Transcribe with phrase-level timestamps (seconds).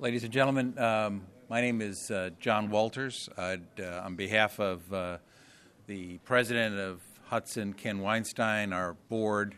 [0.00, 3.28] Ladies and gentlemen, um, my name is uh, John Walters.
[3.36, 3.56] Uh,
[4.00, 5.18] on behalf of uh,
[5.88, 9.56] the president of Hudson, Ken Weinstein, our board,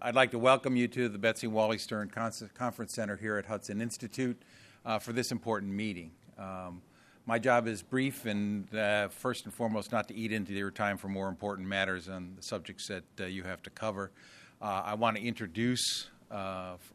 [0.00, 3.82] I'd like to welcome you to the Betsy Wally Stern Conference Center here at Hudson
[3.82, 4.40] Institute
[4.86, 6.12] uh, for this important meeting.
[6.38, 6.80] Um,
[7.26, 10.96] my job is brief and uh, first and foremost not to eat into your time
[10.96, 14.10] for more important matters on the subjects that uh, you have to cover.
[14.58, 16.08] I want to introduce,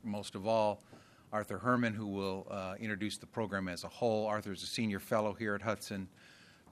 [0.03, 0.81] most of all,
[1.33, 4.27] Arthur Herman, who will uh, introduce the program as a whole.
[4.27, 6.07] Arthur is a senior fellow here at Hudson.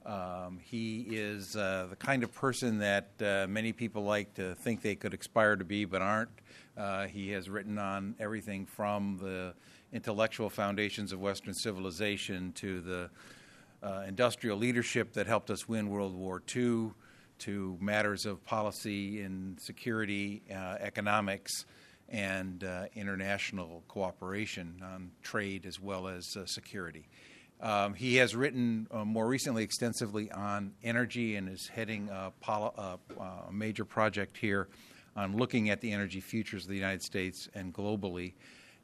[0.06, 4.82] Um, he is uh, the kind of person that uh, many people like to think
[4.82, 6.30] they could aspire to be but aren't.
[6.78, 9.54] Uh, he has written on everything from the
[9.92, 13.10] intellectual foundations of Western civilization to the
[13.84, 16.92] uh, industrial leadership that helped us win World War II
[17.40, 21.66] to matters of policy and security, uh, economics
[22.10, 27.08] and uh, international cooperation on trade as well as uh, security.
[27.62, 32.72] Um, he has written uh, more recently extensively on energy and is heading a, poli-
[32.78, 32.98] uh,
[33.48, 34.68] a, major project here
[35.16, 38.34] on looking at the energy futures of the United States and globally.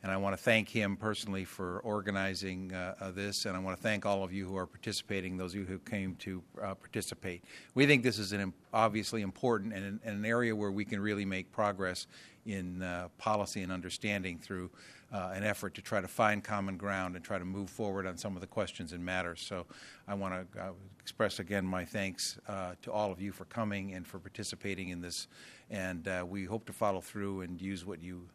[0.04, 3.78] And I want to thank him personally for organizing uh, uh, this, and I want
[3.78, 7.44] to thank all of you who are participating, those of you who came to participate.
[7.76, 11.00] We think this is an obviously important and an, and an area where we can
[11.00, 12.08] really make progress
[12.46, 14.70] in uh, policy and understanding through
[15.14, 18.18] uh, an effort to try to find common ground and try to move forward on
[18.18, 19.42] some of the questions and matters.
[19.42, 19.66] So
[20.08, 23.94] I want to uh, express again my thanks uh, to all of you for coming
[23.94, 25.28] and for participating in this.
[25.70, 28.28] And uh, we hope to follow through and use what you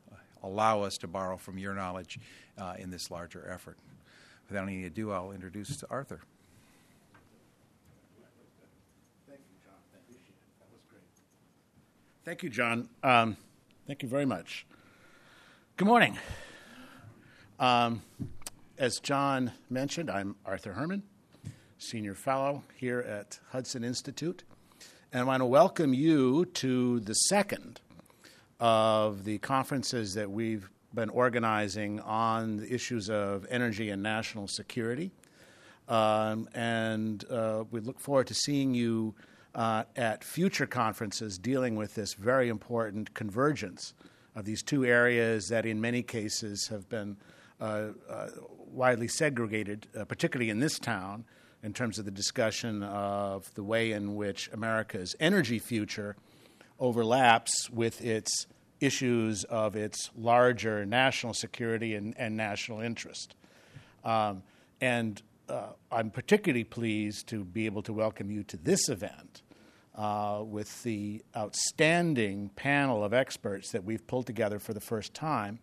[0.43, 2.19] allow us to borrow from your knowledge
[2.59, 3.79] uh, in this larger effort.
[4.49, 6.21] Without any ado, I'll introduce Arthur.
[9.27, 9.75] Thank you, John.
[9.93, 10.59] I appreciate it.
[10.61, 11.03] That was great.
[12.25, 12.89] Thank you, John.
[13.03, 13.37] Um,
[13.87, 14.67] Thank you very much.
[15.77, 16.19] Good morning.
[17.61, 18.03] Um,
[18.79, 21.05] as John mentioned, I'm Arthur Herman,
[21.79, 24.43] Senior Fellow here at Hudson Institute,
[25.13, 27.81] and I want to welcome you to the second
[28.59, 35.13] of the conferences that we've been organizing on the issues of energy and national security.
[35.87, 39.15] Um, and uh, we look forward to seeing you
[39.57, 43.95] uh, at future conferences dealing with this very important convergence
[44.37, 47.17] of these two areas that, in many cases, have been
[47.59, 48.29] uh, uh,
[48.71, 51.25] widely segregated, uh, particularly in this town,
[51.63, 56.17] in terms of the discussion of the way in which America's energy future
[56.79, 58.47] overlaps with its
[58.79, 63.35] issues of its larger national security and, and national interest.
[64.05, 64.43] Um,
[64.83, 69.41] and uh, I'm particularly pleased to be able to welcome you to this event
[69.97, 75.59] uh, with the outstanding panel of experts that we've pulled together for the first time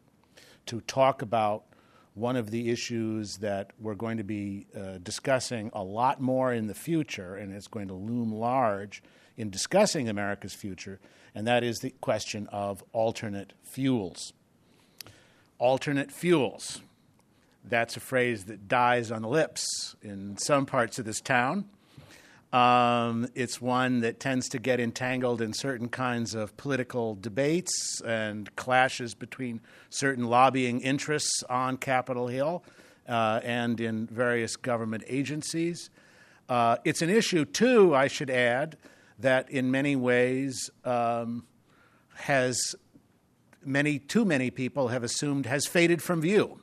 [0.65, 1.65] to talk about
[2.15, 6.67] one of the issues that we're going to be uh, discussing a lot more in
[6.67, 9.01] the future, and it's going to loom large
[9.35, 10.99] in discussing America's future,
[11.33, 14.33] and that is the question of alternate fuels.
[15.57, 16.81] Alternate fuels.
[17.63, 21.65] That's a phrase that dies on the lips in some parts of this town.
[22.53, 28.55] Um, it's one that tends to get entangled in certain kinds of political debates and
[28.55, 29.59] clashes between
[29.89, 32.63] certain lobbying interests on Capitol Hill
[33.09, 35.89] uh, and in various government agencies.
[36.47, 38.77] Uh, it's an issue, too, I should add,
[39.17, 41.47] that in many ways um,
[42.13, 42.75] has
[43.65, 46.61] many, too many people have assumed has faded from view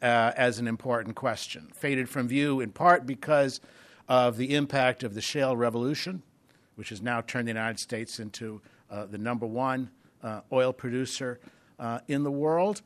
[0.00, 1.72] uh, as an important question.
[1.74, 3.60] Faded from view in part because
[4.08, 6.22] of the impact of the shale revolution,
[6.76, 8.60] which has now turned the United States into
[8.90, 9.90] uh, the number one
[10.22, 11.40] uh, oil producer
[11.78, 12.82] uh, in the world.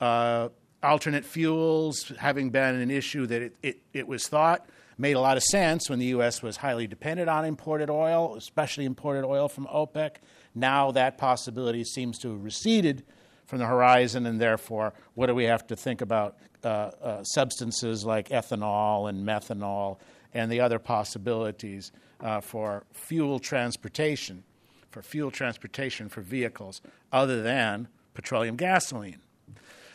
[0.00, 0.48] Uh,
[0.82, 4.66] alternate fuels having been an issue that it, it, it, was thought
[4.98, 6.42] made a lot of sense when the U.S.
[6.42, 10.16] was highly dependent on imported oil, especially imported oil from OPEC.
[10.54, 13.04] Now that possibility seems to have receded
[13.46, 18.04] from the horizon, and therefore, what do we have to think about uh, uh, substances
[18.04, 19.98] like ethanol and methanol
[20.34, 24.44] and the other possibilities uh, for fuel transportation,
[24.90, 26.80] for fuel transportation for vehicles
[27.12, 29.20] other than petroleum gasoline.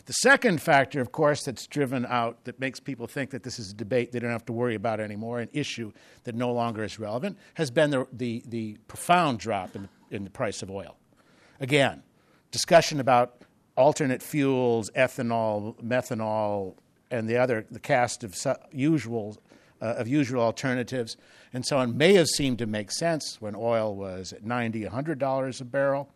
[0.06, 3.72] The second factor, of course, that's driven out, that makes people think that this is
[3.72, 5.92] a debate they don't have to worry about anymore, an issue
[6.24, 10.30] that no longer is relevant, has been the, the, the profound drop in, in the
[10.30, 10.95] price of oil.
[11.60, 12.04] Again,
[12.51, 13.42] discussion about
[13.75, 16.75] alternate fuels, ethanol, methanol,
[17.12, 19.38] and the other, the cast of su- usual
[19.81, 21.18] uh, of usual alternatives
[21.53, 25.62] and so on may have seemed to make sense when oil was at 90 $100
[25.62, 26.09] a barrel.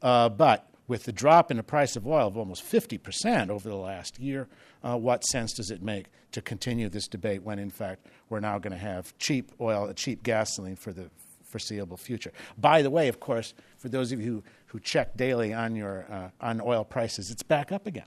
[0.00, 3.76] Uh, but with the drop in the price of oil of almost 50% over the
[3.76, 4.48] last year,
[4.82, 8.58] uh, what sense does it make to continue this debate when, in fact, we're now
[8.58, 11.08] going to have cheap oil, cheap gasoline for the
[11.44, 12.32] foreseeable future?
[12.58, 16.30] By the way, of course, for those of you who, check daily on, your, uh,
[16.40, 18.06] on oil prices, it's back up again.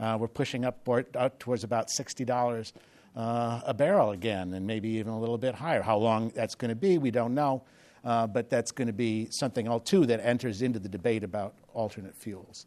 [0.00, 2.72] Uh, we're pushing up board, out towards about $60
[3.18, 5.82] uh, a barrel again, and maybe even a little bit higher.
[5.82, 7.64] How long that's going to be, we don't know.
[8.04, 11.54] Uh, but that's going to be something else too that enters into the debate about
[11.74, 12.64] alternate fuels.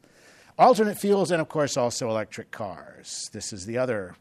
[0.59, 3.29] Alternate fuels, and of course, also electric cars.
[3.31, 4.15] This is the other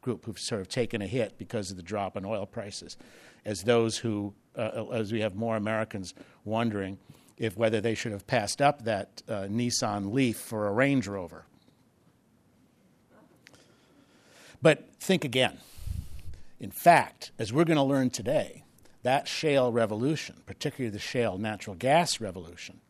[0.00, 2.96] group who've sort of taken a hit because of the drop in oil prices,
[3.44, 6.14] as those who, uh, as we have more Americans
[6.44, 6.96] wondering
[7.36, 11.44] if whether they should have passed up that uh, Nissan Leaf for a Range Rover.
[14.62, 15.58] But think again.
[16.62, 18.62] In fact, as we're going to learn today,
[19.02, 22.80] that shale revolution, particularly the shale natural gas revolution,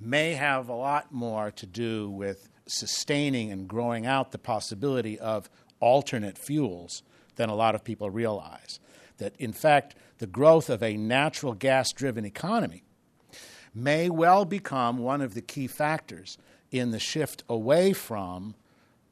[0.00, 5.50] may have a lot more to do with sustaining and growing out the possibility of
[5.80, 7.02] alternate fuels
[7.36, 8.80] than a lot of people realize.
[9.18, 12.84] That, in fact, the growth of a natural gas driven economy
[13.74, 16.38] may well become one of the key factors
[16.70, 18.54] in the shift away from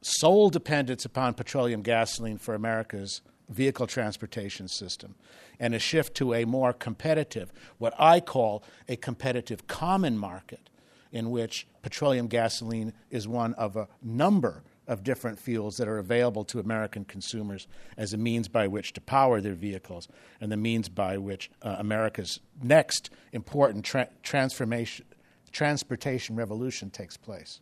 [0.01, 5.15] sole dependence upon petroleum gasoline for America's vehicle transportation system
[5.59, 10.69] and a shift to a more competitive, what I call a competitive common market,
[11.11, 16.43] in which petroleum gasoline is one of a number of different fuels that are available
[16.43, 20.07] to American consumers as a means by which to power their vehicles
[20.41, 25.05] and the means by which uh, America's next important tra- transformation,
[25.51, 27.61] transportation revolution takes place.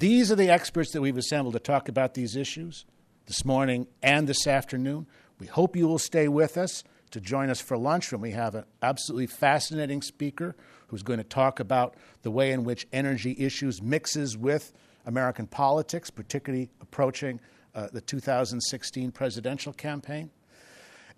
[0.00, 2.84] These are the experts that we've assembled to talk about these issues
[3.28, 5.06] this morning and this afternoon.
[5.38, 8.54] We hope you will stay with us to join us for lunch when we have
[8.54, 10.56] an absolutely fascinating speaker
[10.88, 14.72] who's going to talk about the way in which energy issues mixes with
[15.04, 17.38] American politics, particularly approaching
[17.74, 20.30] uh, the 2016 presidential campaign.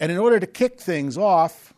[0.01, 1.73] And in order to kick things off,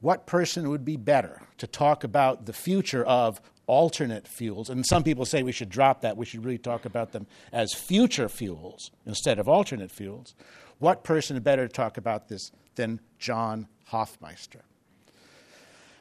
[0.00, 5.02] what person would be better to talk about the future of alternate fuels, and some
[5.02, 6.16] people say we should drop that.
[6.16, 10.34] We should really talk about them as future fuels instead of alternate fuels.
[10.78, 14.60] What person better to talk about this than John Hofmeister?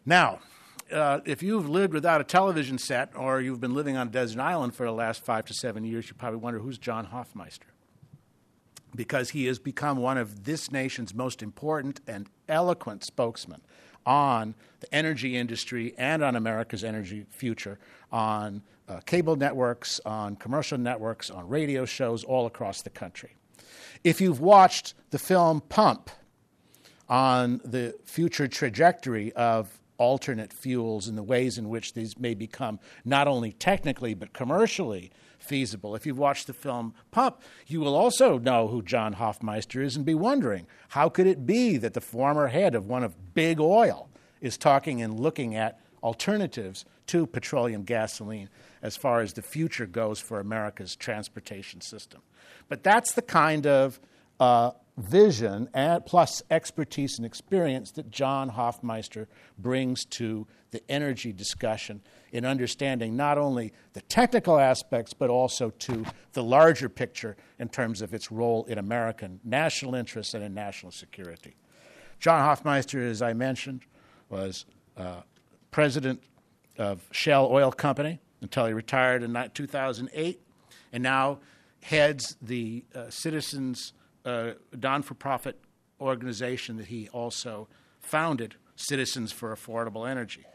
[0.06, 0.40] Now,
[0.92, 4.40] uh, if you've lived without a television set or you've been living on a desert
[4.40, 7.72] island for the last five to seven years, you probably wonder who's John Hofmeister.
[8.96, 13.62] Because he has become one of this nation's most important and eloquent spokesmen
[14.06, 17.80] on the energy industry and on America's energy future
[18.12, 23.36] on uh, cable networks, on commercial networks, on radio shows all across the country.
[24.04, 26.12] If you've watched the film Pump
[27.10, 32.80] on the future trajectory of alternate fuels and the ways in which these may become
[33.06, 35.12] not only technically but commercially
[35.46, 35.96] feasible.
[35.96, 40.06] If you've watched the film Pump, you will also know who John Hofmeister is and
[40.06, 44.10] be wondering how could it be that the former head of one of Big Oil
[44.42, 48.50] is talking and looking at alternatives to petroleum gasoline
[48.82, 52.22] as far as the future goes for America's transportation system.
[52.68, 54.00] But that's the kind of
[54.40, 59.28] uh, vision and plus expertise and experience that John Hofmeister
[59.58, 62.02] brings to the energy discussion
[62.34, 68.02] in understanding not only the technical aspects but also to the larger picture in terms
[68.02, 71.56] of its role in American national interests and in national security.
[72.20, 73.84] John Hofmeister, as I mentioned,
[74.28, 74.66] was
[74.98, 75.22] uh,
[75.72, 76.22] president
[76.78, 80.42] of Shell Oil Company until he retired in 2008,
[80.92, 81.40] and now
[81.84, 83.94] heads the uh, Citizens
[84.26, 85.58] uh, non for profit
[86.02, 87.70] organization that he also
[88.02, 90.46] founded, Citizens for Affordable Energy.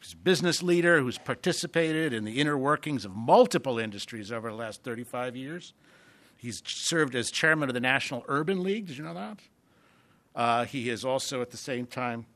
[0.00, 4.56] He's a business leader who's participated in the inner workings of multiple industries over the
[4.56, 5.74] last 35 years.
[6.36, 8.86] He's served as chairman of the National Urban League.
[8.86, 9.38] Did you know that?
[10.34, 12.26] Uh, he has also, at the same time,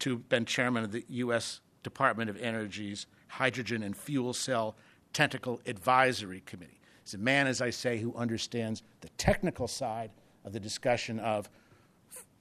[0.00, 1.60] to been chairman of the U.S.
[1.84, 4.76] Department of Energy's Hydrogen and Fuel Cell
[5.12, 6.80] Technical Advisory Committee.
[7.04, 10.10] He's a man, as I say, who understands the technical side
[10.44, 11.48] of the discussion of,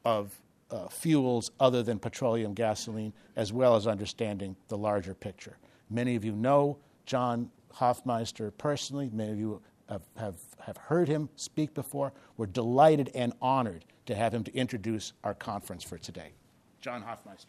[0.03, 0.41] of
[0.73, 5.57] uh, fuels other than petroleum gasoline, as well as understanding the larger picture.
[5.89, 9.09] Many of you know John Hofmeister personally.
[9.13, 12.11] Many of you have, have, have heard him speak before.
[12.37, 16.31] We're delighted and honored to have him to introduce our conference for today.
[16.81, 17.45] John Hofmeister.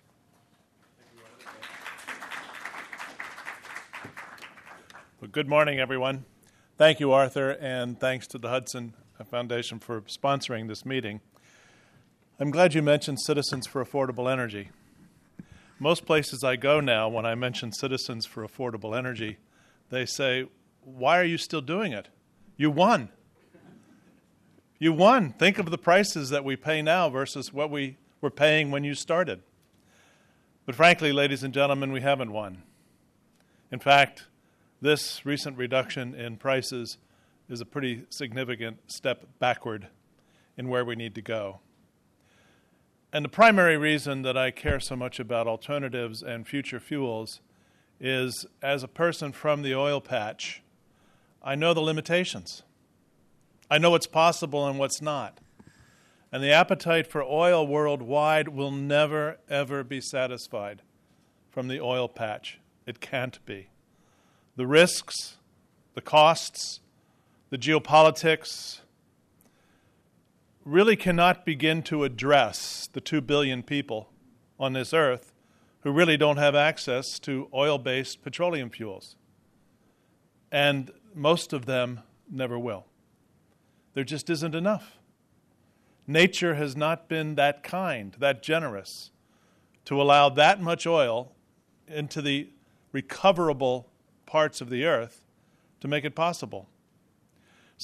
[5.32, 6.26] Good morning, everyone.
[6.76, 8.92] Thank you, Arthur, and thanks to the Hudson
[9.30, 11.22] Foundation for sponsoring this meeting.
[12.40, 14.70] I'm glad you mentioned Citizens for Affordable Energy.
[15.78, 19.36] Most places I go now, when I mention Citizens for Affordable Energy,
[19.90, 20.48] they say,
[20.82, 22.08] Why are you still doing it?
[22.56, 23.10] You won.
[24.80, 25.30] You won.
[25.34, 28.94] Think of the prices that we pay now versus what we were paying when you
[28.94, 29.40] started.
[30.66, 32.64] But frankly, ladies and gentlemen, we haven't won.
[33.70, 34.24] In fact,
[34.80, 36.98] this recent reduction in prices
[37.48, 39.86] is a pretty significant step backward
[40.56, 41.60] in where we need to go.
[43.14, 47.40] And the primary reason that I care so much about alternatives and future fuels
[48.00, 50.64] is as a person from the oil patch,
[51.40, 52.64] I know the limitations.
[53.70, 55.38] I know what's possible and what's not.
[56.32, 60.82] And the appetite for oil worldwide will never, ever be satisfied
[61.52, 62.58] from the oil patch.
[62.84, 63.68] It can't be.
[64.56, 65.36] The risks,
[65.94, 66.80] the costs,
[67.50, 68.80] the geopolitics
[70.64, 74.08] really cannot begin to address the 2 billion people
[74.58, 75.32] on this earth
[75.80, 79.16] who really don't have access to oil based petroleum fuels.
[80.50, 82.86] And most of them never will.
[83.92, 84.98] There just isn't enough.
[86.06, 89.10] Nature has not been that kind, that generous,
[89.84, 91.32] to allow that much oil
[91.86, 92.48] into the
[92.92, 93.88] recoverable
[94.24, 95.22] parts of the earth
[95.80, 96.68] to make it possible.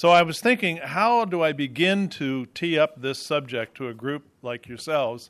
[0.00, 3.92] So I was thinking, how do I begin to tee up this subject to a
[3.92, 5.28] group like yourselves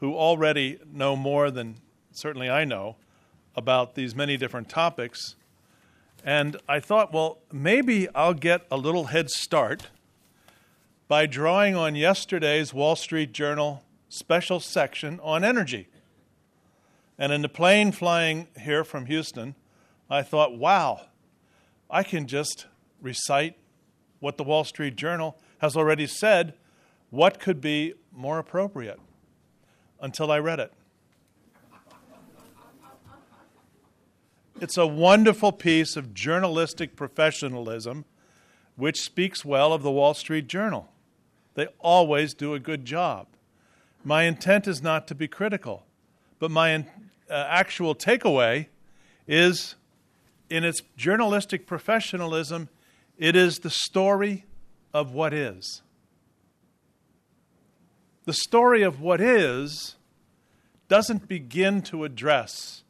[0.00, 1.76] who already know more than
[2.10, 2.96] certainly I know
[3.56, 5.36] about these many different topics?
[6.22, 9.88] And I thought, well, maybe I'll get a little head start
[11.08, 15.88] by drawing on yesterday's Wall Street Journal special section on energy.
[17.16, 19.54] And in the plane flying here from Houston,
[20.10, 21.06] I thought, wow,
[21.88, 22.66] I can just
[23.00, 23.56] recite
[24.22, 26.54] what the Wall Street Journal has already said.
[27.10, 29.00] What could be more appropriate?
[30.00, 30.72] Until I read it.
[34.60, 38.04] It's a wonderful piece of journalistic professionalism
[38.76, 40.88] which speaks well of the Wall Street Journal.
[41.54, 43.26] They always do a good job.
[44.04, 45.84] My intent is not to be critical,
[46.38, 46.84] but my uh,
[47.48, 48.66] actual takeaway
[49.26, 49.74] is
[50.48, 52.68] in its journalistic professionalism,
[53.22, 54.44] it is the story
[54.92, 55.80] of what is.
[58.24, 59.94] The story of what is
[60.88, 62.82] doesn't begin to address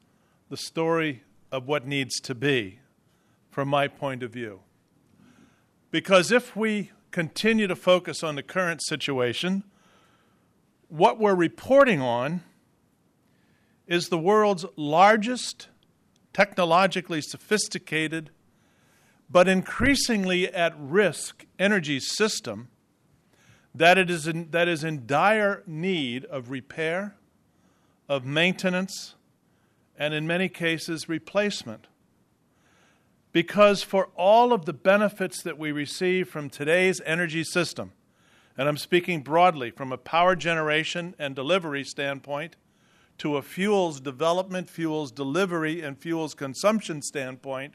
[0.48, 1.22] the story
[1.52, 2.78] of what needs to be,
[3.50, 4.60] from my point of view.
[5.90, 9.64] Because if we continue to focus on the current situation,
[10.88, 12.42] what we're reporting on
[13.86, 15.68] is the world's largest
[16.32, 18.30] technologically sophisticated
[19.30, 22.68] but increasingly at risk energy system
[23.74, 27.16] that, it is in, that is in dire need of repair,
[28.08, 29.14] of maintenance,
[29.98, 31.86] and in many cases, replacement.
[33.32, 37.92] Because for all of the benefits that we receive from today's energy system,
[38.58, 42.56] and I'm speaking broadly from a power generation and delivery standpoint
[43.18, 47.74] to a fuels development, fuels delivery, and fuels consumption standpoint,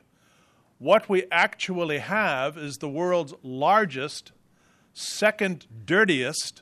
[0.79, 4.31] what we actually have is the world's largest,
[4.93, 6.61] second dirtiest,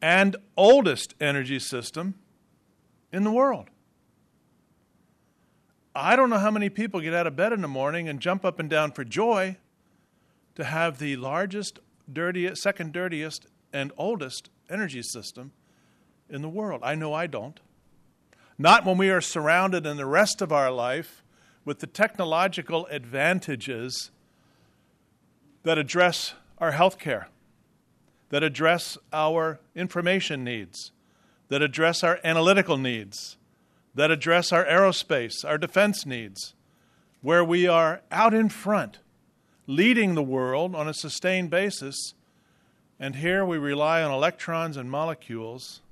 [0.00, 2.14] and oldest energy system
[3.12, 3.68] in the world.
[5.94, 8.44] I don't know how many people get out of bed in the morning and jump
[8.44, 9.56] up and down for joy
[10.54, 15.52] to have the largest, dirtiest, second dirtiest, and oldest energy system
[16.30, 16.80] in the world.
[16.82, 17.60] I know I don't.
[18.58, 21.21] Not when we are surrounded in the rest of our life
[21.64, 24.10] with the technological advantages
[25.62, 27.28] that address our health care,
[28.30, 30.92] that address our information needs,
[31.48, 33.36] that address our analytical needs
[33.94, 36.54] that address our aerospace, our defense needs,
[37.20, 38.98] where we are out in front,
[39.66, 42.14] leading the world on a sustained basis.
[42.98, 45.82] And here we rely on electrons and molecules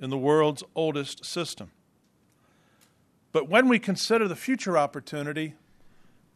[0.00, 1.70] in the world's oldest system.
[3.36, 5.56] But when we consider the future opportunity,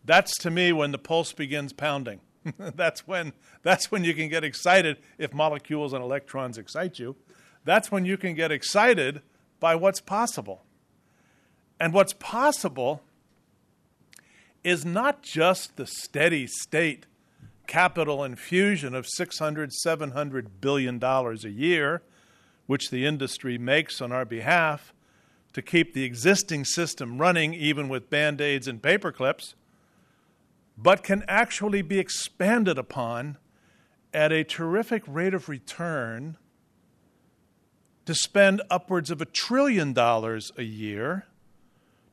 [0.04, 2.20] that's to me when the pulse begins pounding.
[2.58, 7.16] that's when that's when you can get excited if molecules and electrons excite you.
[7.64, 9.22] That's when you can get excited
[9.60, 10.62] by what's possible.
[11.80, 13.02] And what's possible
[14.62, 17.06] is not just the steady state
[17.66, 22.02] capital infusion of 600 700 billion dollars a year
[22.66, 24.92] which the industry makes on our behalf
[25.52, 29.54] to keep the existing system running even with band-aids and paper clips
[30.76, 33.36] but can actually be expanded upon
[34.14, 36.36] at a terrific rate of return
[38.06, 41.26] to spend upwards of a trillion dollars a year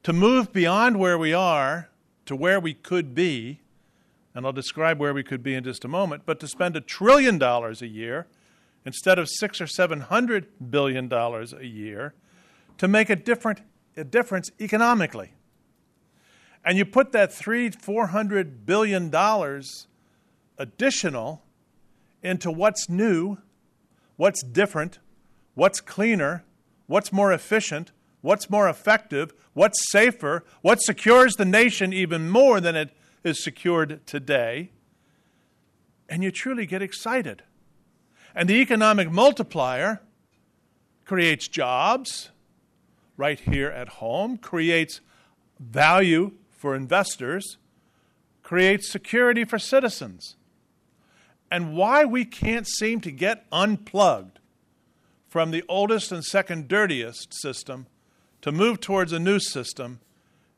[0.03, 1.89] to move beyond where we are
[2.25, 3.61] to where we could be,
[4.35, 6.81] and I'll describe where we could be in just a moment, but to spend a
[6.81, 8.27] trillion dollars a year
[8.85, 12.13] instead of six or seven hundred billion dollars a year
[12.77, 13.61] to make a different
[13.95, 15.33] a difference economically.
[16.63, 19.87] And you put that three, four hundred billion dollars
[20.57, 21.43] additional
[22.21, 23.37] into what's new,
[24.17, 24.99] what's different,
[25.55, 26.43] what's cleaner,
[26.87, 27.91] what's more efficient,
[28.21, 32.91] what's more effective, what's safer, what secures the nation even more than it
[33.23, 34.71] is secured today.
[36.09, 37.43] And you truly get excited.
[38.35, 40.01] And the economic multiplier
[41.05, 42.29] creates jobs
[43.17, 45.01] right here at home, creates
[45.59, 47.57] value for investors,
[48.43, 50.35] creates security for citizens.
[51.51, 54.39] And why we can't seem to get unplugged
[55.27, 57.87] from the oldest and second dirtiest system
[58.41, 59.99] to move towards a new system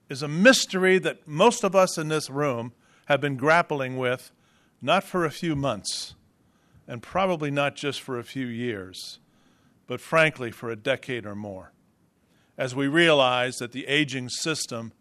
[0.10, 2.74] is a mystery that most of us in this room
[3.06, 4.32] have been grappling with,
[4.82, 6.16] not for a few months,
[6.88, 9.20] and probably not just for a few years,
[9.88, 11.72] but frankly for a decade or more,
[12.60, 14.92] as we realize that the aging system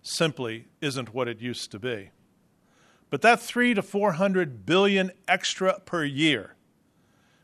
[0.00, 2.10] simply isn't what it used to be.
[3.10, 6.54] But that three to four hundred billion extra per year,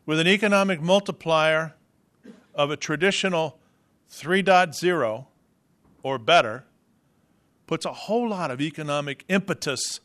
[0.07, 1.75] with an economic multiplier
[2.55, 3.59] of a traditional
[4.09, 5.27] 3.0
[6.05, 6.65] or better,
[7.67, 9.99] puts a whole lot of economic impetus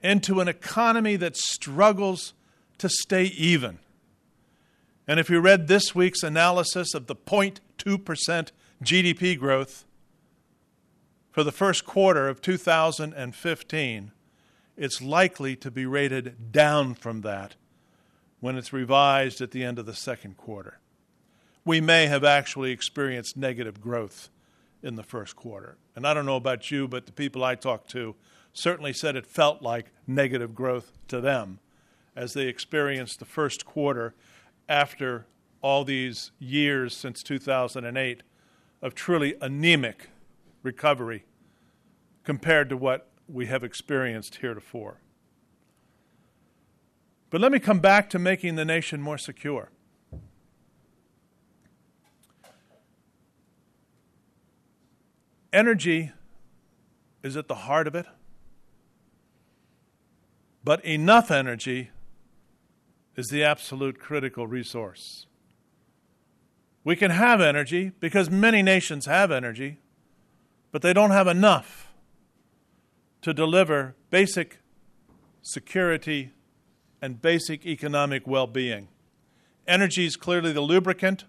[0.00, 2.32] into an economy that struggles
[2.78, 3.80] to stay even.
[5.08, 8.50] And if you read this week's analysis of the 0.2%
[8.82, 9.84] GDP growth
[11.30, 14.12] for the first quarter of 2015,
[14.76, 17.56] it's likely to be rated down from that
[18.40, 20.78] when it's revised at the end of the second quarter.
[21.62, 24.30] We may have actually experienced negative growth
[24.82, 25.76] in the first quarter.
[25.94, 28.16] And I don't know about you, but the people I talked to
[28.54, 31.58] certainly said it felt like negative growth to them
[32.16, 34.14] as they experienced the first quarter
[34.70, 35.26] after
[35.60, 38.22] all these years since 2008
[38.82, 40.08] of truly anemic
[40.62, 41.24] recovery
[42.24, 45.00] compared to what we have experienced heretofore.
[47.30, 49.70] But let me come back to making the nation more secure.
[55.52, 56.12] Energy
[57.22, 58.06] is at the heart of it,
[60.62, 61.90] but enough energy
[63.16, 65.26] is the absolute critical resource.
[66.82, 69.78] We can have energy because many nations have energy,
[70.72, 71.92] but they don't have enough
[73.22, 74.58] to deliver basic
[75.42, 76.32] security
[77.02, 78.88] and basic economic well being.
[79.66, 81.24] Energy is clearly the lubricant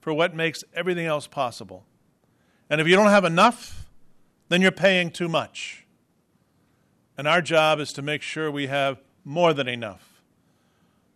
[0.00, 1.84] for what makes everything else possible.
[2.68, 3.86] And if you don't have enough,
[4.48, 5.86] then you're paying too much.
[7.16, 10.22] And our job is to make sure we have more than enough.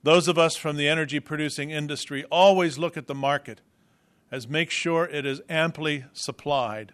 [0.03, 3.61] Those of us from the energy producing industry always look at the market
[4.35, 6.93] as make sure it is amply supplied.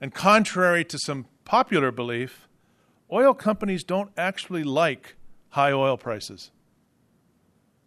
[0.00, 2.48] And contrary to some popular belief,
[3.12, 5.14] oil companies don't actually like
[5.50, 6.50] high oil prices.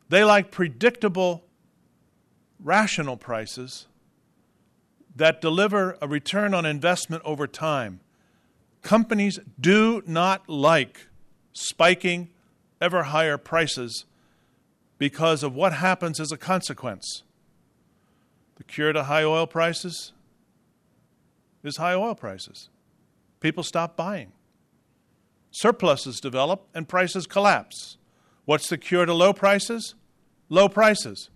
[0.08, 1.44] They like predictable,
[2.58, 3.88] rational prices
[5.14, 8.00] that deliver a return on investment over time.
[8.82, 11.08] Companies do not like
[11.52, 12.30] spiking
[12.80, 14.06] ever higher prices
[14.98, 17.23] because of what happens as a consequence.
[18.56, 20.14] The cure to high oil prices
[21.64, 22.70] is high oil prices.
[23.40, 24.32] People stop buying.
[25.52, 27.98] Surpluses develop and prices collapse.
[28.46, 29.96] What's the cure to low prices?
[30.50, 31.30] Low prices.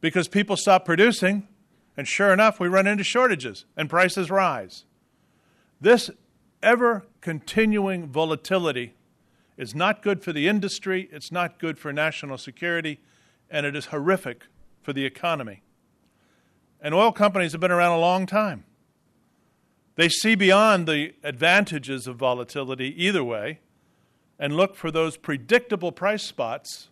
[0.00, 1.48] Because people stop producing,
[1.96, 4.84] and sure enough, we run into shortages and prices rise.
[5.80, 6.10] This
[6.62, 8.94] ever continuing volatility
[9.56, 13.00] is not good for the industry, it's not good for national security,
[13.50, 14.44] and it is horrific
[14.84, 15.62] for the economy.
[16.80, 18.64] And oil companies have been around a long time.
[19.96, 23.60] They see beyond the advantages of volatility either way
[24.38, 26.88] and look for those predictable price spots.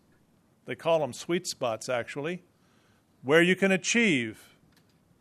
[0.64, 2.42] They call them sweet spots, actually,
[3.22, 4.56] where you can achieve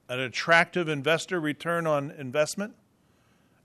[0.07, 2.75] an attractive investor return on investment,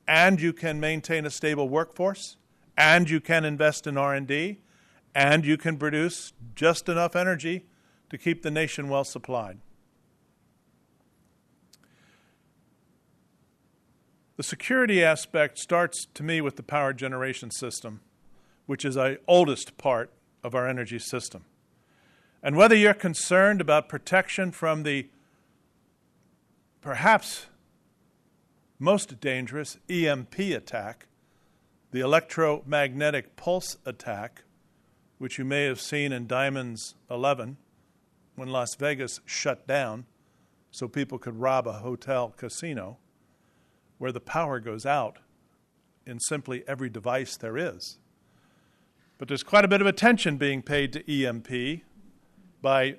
[0.09, 2.37] and you can maintain a stable workforce,
[2.77, 4.61] and you can invest in R&D,
[5.15, 7.67] and you can produce just enough energy
[8.11, 9.59] to keep the nation well supplied.
[14.37, 18.01] The security aspect starts to me with the power generation system,
[18.67, 20.13] which is the oldest part
[20.45, 21.45] of our energy system.
[22.43, 25.09] And whether you're concerned about protection from the
[26.83, 27.47] perhaps
[28.79, 31.07] most dangerous EMP attack
[31.93, 34.43] the electromagnetic pulse attack,
[35.17, 37.57] which you may have seen in Diamonds 11
[38.37, 40.07] when Las Vegas shut down
[40.71, 42.99] so people could rob a hotel casino,
[43.99, 45.19] where the power goes out
[46.07, 47.99] in simply every device there is.
[49.19, 51.83] But there's quite a bit of attention being paid to EMP
[52.61, 52.97] by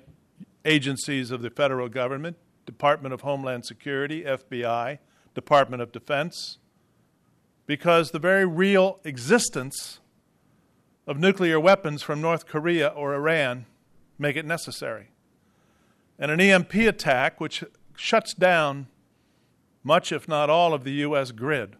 [0.64, 4.98] agencies of the federal government, Department of Homeland Security, FBI,
[5.34, 6.58] Department of Defense,
[7.66, 10.00] because the very real existence
[11.06, 13.66] of nuclear weapons from North Korea or Iran
[14.18, 15.10] make it necessary.
[16.18, 17.64] And an EMP attack, which
[17.96, 18.88] shuts down
[19.84, 21.30] much, if not all, of the U.S.
[21.30, 21.76] grid,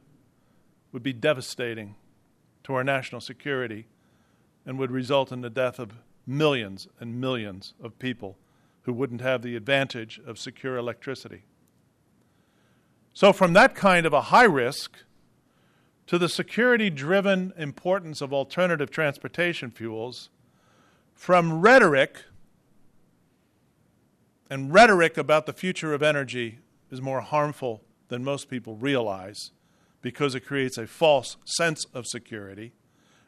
[0.92, 1.96] would be devastating
[2.64, 3.87] to our national security
[4.64, 5.92] and would result in the death of
[6.27, 8.37] millions and millions of people
[8.83, 11.42] who wouldn't have the advantage of secure electricity.
[13.12, 14.98] So, from that kind of a high risk
[16.07, 20.31] to the security driven importance of alternative transportation fuels,
[21.14, 22.24] from rhetoric,
[24.51, 26.59] and rhetoric about the future of energy
[26.91, 29.51] is more harmful than most people realize
[30.01, 32.73] because it creates a false sense of security.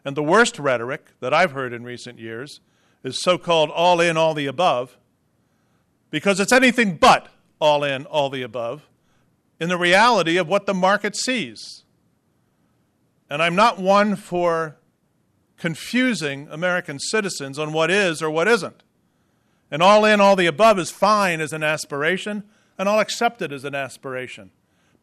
[0.05, 2.61] And the worst rhetoric that I've heard in recent years
[3.05, 4.97] is so called all in, all the above,
[6.11, 7.29] because it's anything but
[7.61, 8.89] all in, all the above,
[9.59, 11.85] in the reality of what the market sees.
[13.29, 14.77] And I'm not one for
[15.59, 18.83] confusing American citizens on what is or what isn't.
[19.71, 22.45] And all in, all the above is fine as an aspiration,
[22.79, 24.51] and I'll accept it as an aspiration.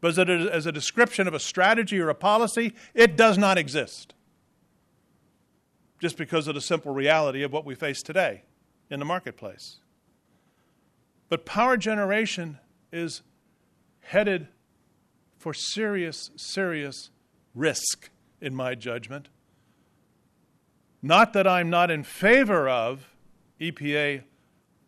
[0.01, 4.13] But as a description of a strategy or a policy, it does not exist.
[5.99, 8.43] Just because of the simple reality of what we face today
[8.89, 9.77] in the marketplace.
[11.29, 12.59] But power generation
[12.91, 13.21] is
[14.01, 14.47] headed
[15.37, 17.09] for serious, serious
[17.55, 18.09] risk,
[18.41, 19.29] in my judgment.
[21.01, 23.15] Not that I'm not in favor of
[23.59, 24.23] EPA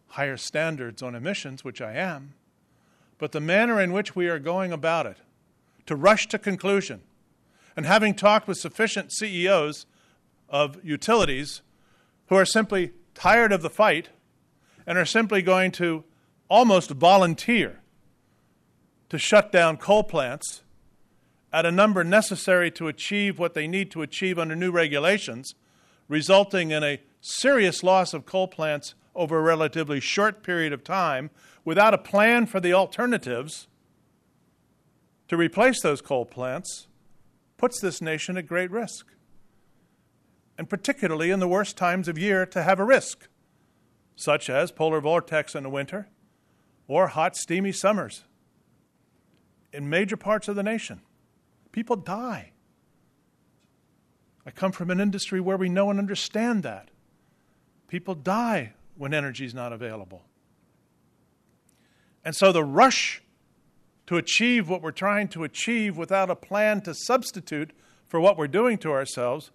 [0.09, 2.33] higher standards on emissions, which I am,
[3.17, 5.17] but the manner in which we are going about it,
[5.85, 7.01] to rush to conclusion,
[7.75, 9.85] and having talked with sufficient CEOs
[10.49, 11.61] of utilities
[12.27, 14.09] who are simply tired of the fight
[14.85, 16.03] and are simply going to
[16.49, 17.79] almost volunteer
[19.09, 20.63] to shut down coal plants
[21.51, 25.55] at a number necessary to achieve what they need to achieve under new regulations,
[26.07, 31.29] resulting in a serious loss of coal plants over a relatively short period of time
[31.65, 33.67] without a plan for the alternatives
[35.27, 36.87] to replace those coal plants
[37.57, 39.07] puts this nation at great risk.
[40.57, 43.27] And particularly in the worst times of year to have a risk,
[44.15, 46.09] such as polar vortex in the winter
[46.87, 48.23] or hot, steamy summers.
[49.71, 51.01] In major parts of the nation,
[51.71, 52.51] people die.
[54.45, 56.89] I come from an industry where we know and understand that.
[57.87, 60.23] People die when energy is not available.
[62.25, 63.23] And so the rush
[64.07, 67.71] to achieve what we're trying to achieve without a plan to substitute
[68.05, 69.51] for what we're doing to ourselves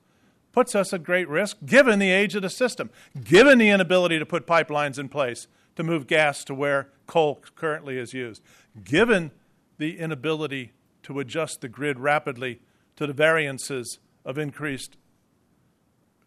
[0.51, 2.89] puts us at great risk given the age of the system,
[3.23, 7.99] given the inability to put pipelines in place to move gas to where coal currently
[7.99, 8.41] is used,
[8.83, 9.31] given
[9.77, 12.61] the inability to adjust the grid rapidly
[12.97, 14.97] to the variances of increased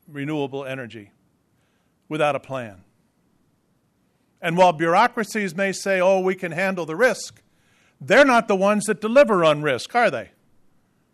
[0.08, 1.12] renewable energy
[2.08, 2.84] without a plan.
[4.42, 7.42] And while bureaucracies may say, oh, we can handle the risk,
[8.00, 10.32] they're not the ones that deliver on risk, are they?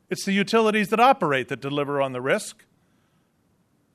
[0.09, 2.65] It's the utilities that operate that deliver on the risk.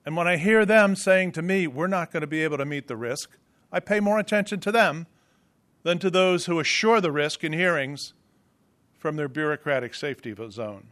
[0.06, 2.64] And when I hear them saying to me, we're not going to be able to
[2.64, 3.36] meet the risk,
[3.70, 5.06] I pay more attention to them
[5.82, 8.14] than to those who assure the risk in hearings
[8.98, 10.88] from their bureaucratic safety zone.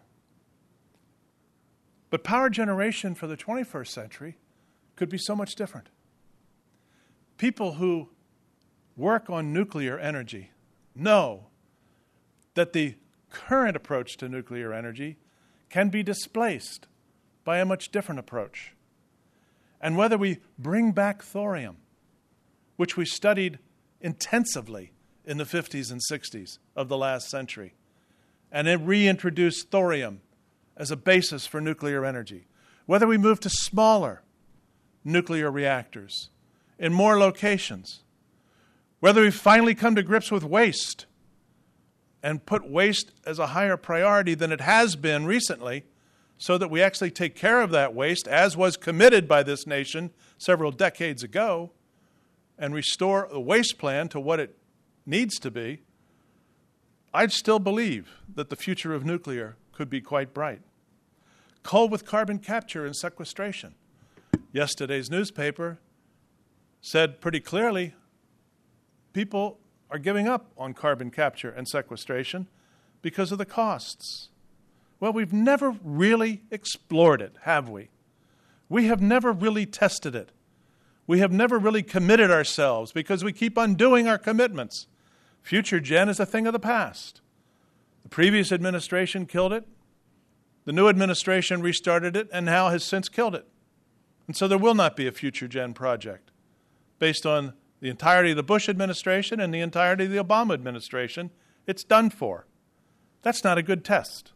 [2.10, 4.36] But power generation for the 21st century
[4.94, 5.88] could be so much different.
[7.36, 8.10] People who
[8.96, 10.50] work on nuclear energy
[10.94, 11.46] know
[12.54, 12.94] that the
[13.30, 15.18] current approach to nuclear energy
[15.68, 16.86] can be displaced
[17.44, 18.74] by a much different approach.
[19.80, 21.76] And whether we bring back thorium,
[22.76, 23.58] which we studied
[24.00, 24.92] intensively
[25.24, 27.74] in the 50s and 60s of the last century,
[28.50, 30.22] and reintroduce thorium
[30.76, 32.46] as a basis for nuclear energy,
[32.86, 34.22] whether we move to smaller
[35.04, 36.30] nuclear reactors
[36.78, 38.02] in more locations,
[39.00, 41.06] whether we finally come to grips with waste
[42.22, 45.84] and put waste as a higher priority than it has been recently,
[46.38, 50.10] so that we actually take care of that waste, as was committed by this nation
[50.38, 51.70] several decades ago,
[52.58, 54.58] and restore the waste plan to what it
[55.06, 55.82] needs to be,
[57.14, 60.60] I'd still believe that the future of nuclear could be quite bright.
[61.62, 63.74] coal with carbon capture and sequestration.
[64.52, 65.78] Yesterday's newspaper
[66.80, 67.94] said pretty clearly
[69.16, 69.58] people
[69.90, 72.46] are giving up on carbon capture and sequestration
[73.00, 74.28] because of the costs.
[75.00, 77.88] Well, we've never really explored it, have we?
[78.68, 80.32] We have never really tested it.
[81.06, 84.86] We have never really committed ourselves because we keep undoing our commitments.
[85.42, 87.22] FutureGen is a thing of the past.
[88.02, 89.66] The previous administration killed it.
[90.66, 93.48] The new administration restarted it and now has since killed it.
[94.26, 96.32] And so there will not be a FutureGen project
[96.98, 97.54] based on
[97.86, 101.30] the entirety of the Bush administration and the entirety of the Obama administration.
[101.68, 102.44] It's done for.
[103.22, 104.32] That's not a good test.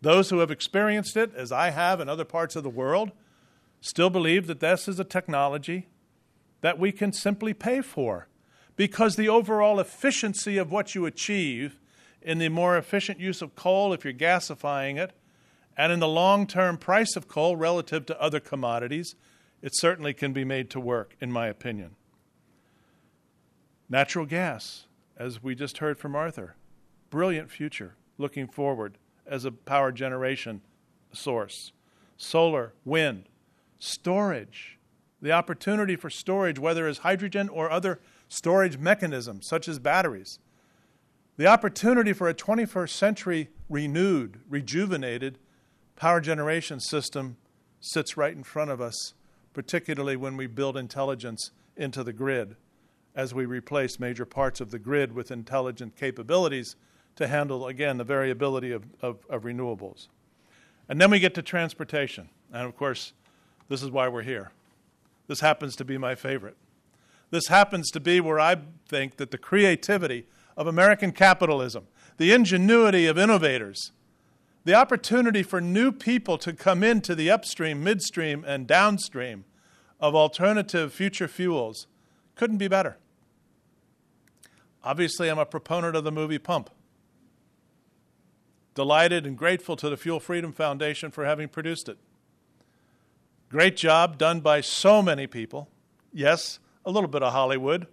[0.00, 3.12] Those who have experienced it, as I have in other parts of the world,
[3.82, 5.88] still believe that this is a technology
[6.62, 8.26] that we can simply pay for
[8.74, 11.78] because the overall efficiency of what you achieve
[12.22, 15.12] in the more efficient use of coal if you're gasifying it
[15.76, 19.14] and in the long term price of coal relative to other commodities,
[19.60, 21.96] it certainly can be made to work, in my opinion.
[23.92, 24.86] Natural gas,
[25.18, 26.56] as we just heard from Arthur,
[27.10, 30.62] brilliant future looking forward as a power generation
[31.12, 31.72] source.
[32.16, 33.28] Solar, wind,
[33.78, 34.78] storage,
[35.20, 38.00] the opportunity for storage, whether as hydrogen or other
[38.30, 40.38] storage mechanisms such as batteries.
[41.36, 45.36] The opportunity for a 21st century renewed, rejuvenated
[45.96, 47.36] power generation system
[47.78, 49.12] sits right in front of us,
[49.52, 52.56] particularly when we build intelligence into the grid,
[53.14, 56.76] as we replace major parts of the grid with intelligent capabilities
[57.16, 60.08] to handle, again, the variability of, of, of renewables.
[60.88, 62.28] And then we get to transportation.
[62.52, 63.12] And of course,
[63.68, 64.52] this is why we're here.
[65.26, 66.56] This happens to be my favorite.
[67.30, 68.56] This happens to be where I
[68.88, 71.86] think that the creativity of American capitalism,
[72.18, 73.92] the ingenuity of innovators,
[74.64, 79.44] the opportunity for new people to come into the upstream, midstream, and downstream
[79.98, 81.86] of alternative future fuels
[82.34, 82.96] couldn't be better.
[84.84, 86.70] Obviously, I'm a proponent of the movie Pump.
[88.74, 91.98] Delighted and grateful to the Fuel Freedom Foundation for having produced it.
[93.50, 95.68] Great job done by so many people.
[96.12, 97.86] Yes, a little bit of Hollywood.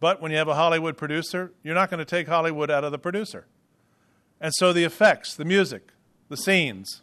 [0.00, 2.92] But when you have a Hollywood producer, you're not going to take Hollywood out of
[2.92, 3.46] the producer.
[4.40, 5.88] And so the effects, the music,
[6.28, 7.02] the scenes,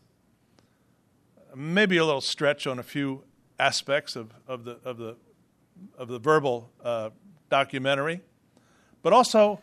[1.56, 3.24] maybe a little stretch on a few
[3.60, 5.16] aspects of, of, the, of, the,
[5.98, 7.10] of the verbal uh,
[7.50, 8.22] documentary,
[9.02, 9.62] but also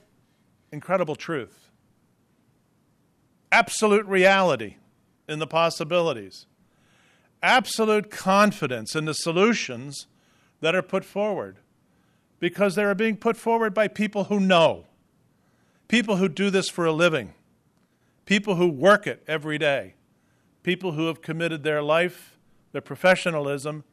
[0.72, 1.70] incredible truth,
[3.52, 4.76] absolute reality
[5.28, 6.46] in the possibilities.
[7.42, 10.06] Absolute confidence in the solutions
[10.60, 11.58] that are put forward
[12.40, 14.86] because they are being put forward by people who know,
[15.88, 17.34] people who do this for a living,
[18.26, 19.94] people who work it every day,
[20.62, 22.38] people who have committed their life,
[22.72, 23.84] their professionalism,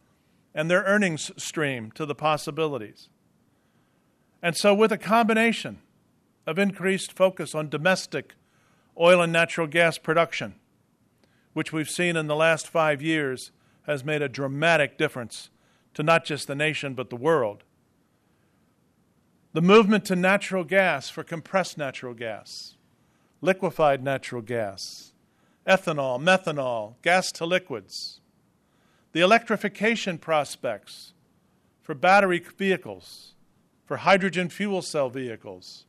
[0.54, 3.10] and their earnings stream to the possibilities.
[4.42, 5.80] And so, with a combination
[6.48, 8.34] of increased focus on domestic
[9.00, 10.56] oil and natural gas production,
[11.54, 13.52] which we've seen in the last five years,
[13.84, 15.50] has made a dramatic difference
[15.94, 17.64] to not just the nation, but the world.
[19.54, 22.78] The movement to natural gas for compressed natural gas,
[23.42, 25.12] liquefied natural gas,
[25.68, 28.21] ethanol, methanol, gas to liquids,
[29.14, 31.14] the electrification prospects
[31.82, 33.34] for battery vehicles,
[33.86, 35.86] for hydrogen fuel cell vehicles,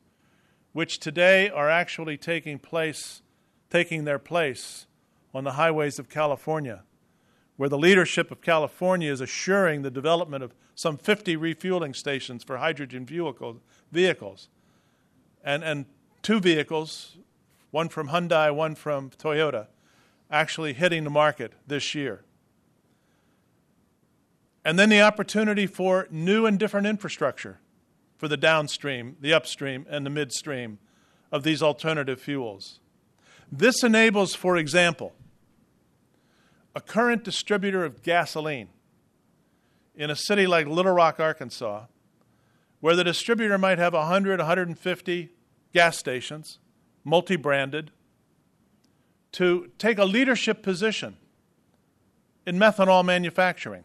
[0.73, 3.23] which today are actually taking place,
[3.71, 4.87] taking their place
[5.35, 6.83] on the highways of California,
[7.57, 12.57] where the leadership of California is assuring the development of some 50 refueling stations for
[12.57, 13.07] hydrogen
[13.93, 14.49] vehicles.
[15.45, 15.87] And, and
[16.23, 17.19] two vehicles,
[17.71, 19.67] one from Hyundai, one from Toyota,
[20.31, 22.25] actually hitting the market this year.
[24.65, 27.59] And then the opportunity for new and different infrastructure
[28.17, 30.79] for the downstream, the upstream, and the midstream
[31.33, 32.79] of these alternative fuels.
[33.51, 35.13] This enables, for example,
[36.75, 38.69] a current distributor of gasoline
[39.95, 41.87] in a city like Little Rock, Arkansas,
[42.81, 45.31] where the distributor might have 100, 150
[45.73, 46.59] gas stations,
[47.05, 47.91] multi branded,
[49.33, 51.17] to take a leadership position
[52.47, 53.85] in methanol manufacturing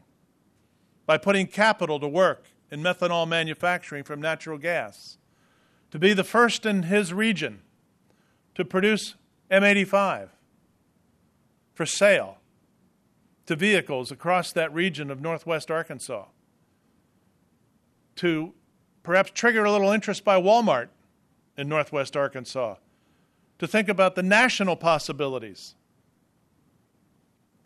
[1.08, 5.18] by putting capital to work in methanol manufacturing from natural gas,
[5.90, 7.62] to be the first in his region
[8.54, 9.16] to produce
[9.50, 10.30] M85
[11.74, 12.38] for sale
[13.46, 16.26] to vehicles across that region of northwest Arkansas,
[18.18, 18.54] to
[19.04, 20.90] perhaps trigger a little interest by Walmart
[21.58, 22.76] in northwest Arkansas,
[23.60, 25.76] to think about the national possibilities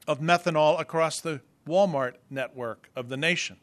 [0.07, 3.57] of methanol across the Walmart network of the nation.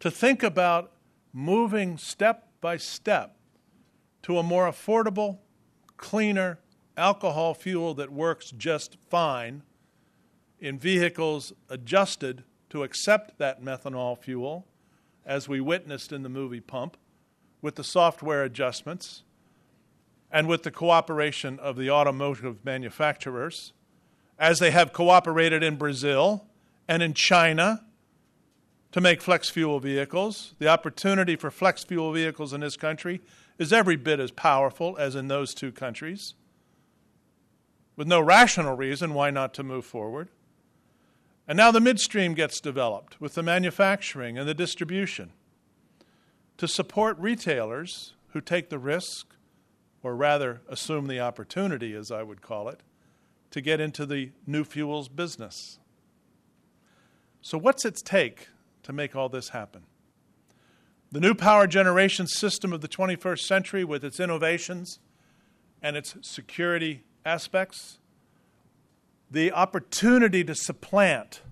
[0.00, 0.92] To think about
[1.32, 3.36] moving step by step
[4.22, 5.38] to a more affordable,
[5.96, 6.58] cleaner
[6.96, 9.62] alcohol fuel that works just fine
[10.60, 14.66] in vehicles adjusted to accept that methanol fuel,
[15.26, 16.96] as we witnessed in the movie Pump,
[17.60, 19.22] with the software adjustments
[20.30, 23.72] and with the cooperation of the automotive manufacturers,
[24.38, 26.46] as they have cooperated in Brazil
[26.88, 27.84] and in China
[28.92, 30.54] to make flex fuel vehicles.
[30.58, 33.20] The opportunity for flex fuel vehicles in this country
[33.58, 36.34] is every bit as powerful as in those two countries,
[37.96, 40.28] with no rational reason why not to move forward.
[41.46, 45.32] And now the midstream gets developed with the manufacturing and the distribution
[46.56, 49.34] to support retailers who take the risk,
[50.02, 52.80] or rather assume the opportunity, as I would call it,
[53.50, 55.78] to get into the new fuels business.
[57.44, 58.48] So, what's it take
[58.84, 59.82] to make all this happen?
[61.12, 64.98] The new power generation system of the 21st century, with its innovations
[65.82, 67.98] and its security aspects,
[69.30, 71.42] the opportunity to supplant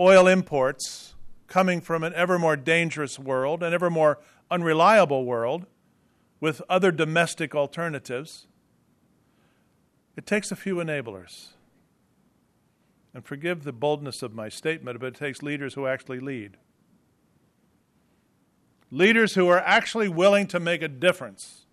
[0.00, 1.14] oil imports
[1.46, 4.18] coming from an ever more dangerous world, an ever more
[4.50, 5.66] unreliable world,
[6.40, 8.46] with other domestic alternatives,
[10.16, 11.48] it takes a few enablers.
[13.16, 16.58] And forgive the boldness of my statement, but it takes leaders who actually lead.
[18.90, 21.64] Leaders who are actually willing to make a difference,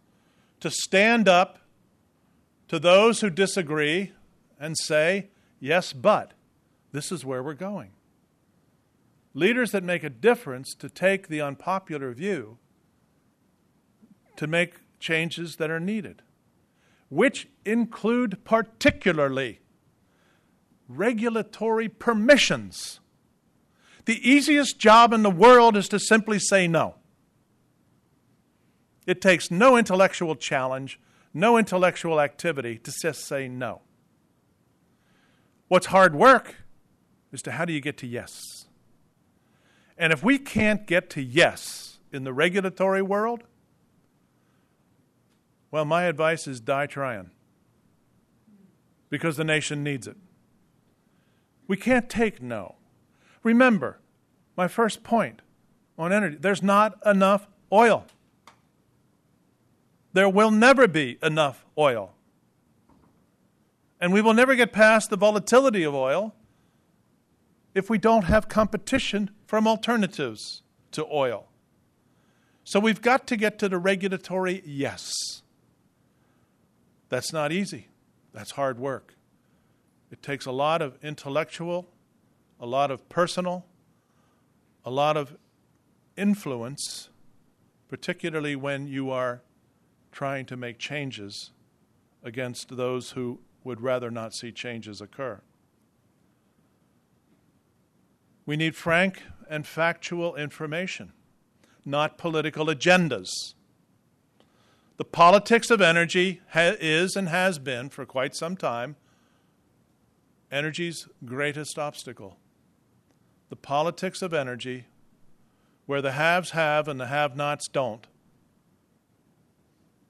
[0.62, 1.60] to stand up
[2.70, 4.14] to those who disagree
[4.58, 6.32] and say, yes, but
[6.94, 7.92] this is where we're going.
[9.34, 12.58] Leaders that make a difference to take the unpopular view
[14.38, 16.22] to make changes that are needed,
[17.10, 19.60] which include particularly
[20.98, 23.00] regulatory permissions.
[24.06, 26.96] The easiest job in the world is to simply say no.
[29.06, 31.00] It takes no intellectual challenge,
[31.34, 33.82] no intellectual activity to just say no.
[35.68, 36.56] What's hard work
[37.32, 38.68] is to how do you get to yes?
[39.98, 43.44] And if we can't get to yes in the regulatory world,
[45.72, 47.32] well, my advice is die trying
[49.10, 50.18] because the nation needs it.
[51.68, 52.76] We can't take no.
[53.44, 54.00] Remember,
[54.56, 55.42] my first point
[55.98, 58.06] on energy there's not enough oil.
[60.14, 62.14] There will never be enough oil.
[64.00, 66.36] And we will never get past the volatility of oil
[67.74, 71.48] if we don't have competition from alternatives to oil.
[72.64, 75.12] So we've got to get to the regulatory yes.
[77.10, 77.88] That's not easy,
[78.34, 79.16] that's hard work.
[80.14, 81.90] It takes a lot of intellectual,
[82.60, 83.66] a lot of personal,
[84.86, 85.36] a lot of
[86.16, 87.10] influence,
[87.90, 89.42] particularly when you are
[90.12, 91.50] trying to make changes
[92.22, 95.42] against those who would rather not see changes occur.
[98.46, 101.14] We need frank and factual information,
[101.84, 103.56] not political agendas.
[104.98, 108.96] The politics of energy ha- is and has been for quite some time
[110.54, 112.38] energy's greatest obstacle.
[113.50, 114.86] The politics of energy,
[115.88, 118.06] where the haves have and the have nots don't.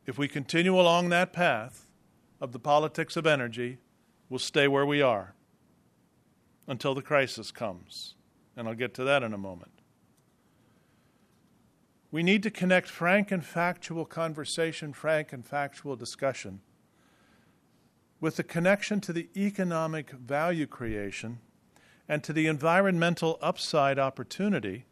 [0.05, 1.87] If we continue along that path
[2.41, 3.77] of the politics of energy,
[4.29, 5.33] we'll stay where we are
[6.67, 8.15] until the crisis comes.
[8.55, 9.71] And I'll get to that in a moment.
[12.11, 16.61] We need to connect frank and factual conversation, frank and factual discussion,
[18.23, 21.39] with the connection to the economic value creation
[22.07, 24.85] and to the environmental upside opportunity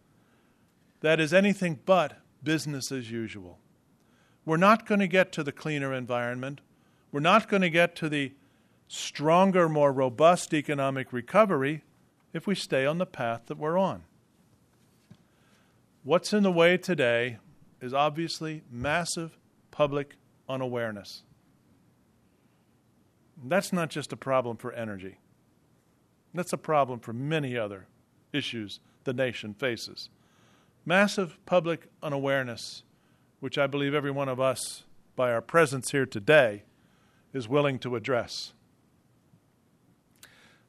[1.00, 3.58] that is anything but business as usual.
[4.44, 6.60] We're not going to get to the cleaner environment.
[7.10, 8.34] We're not going to get to the
[8.90, 11.86] stronger, more robust economic recovery
[12.34, 14.04] if we stay on the path that we're on.
[16.04, 17.38] What's in the way today
[17.80, 19.38] is obviously massive
[19.72, 20.18] public
[20.50, 21.24] unawareness.
[23.44, 25.18] That's not just a problem for energy,
[26.34, 27.88] that's a problem for many other
[28.32, 30.10] issues the nation faces.
[30.86, 32.84] Massive public unawareness,
[33.40, 34.84] which I believe every one of us,
[35.16, 36.64] by our presence here today,
[37.34, 38.54] is willing to address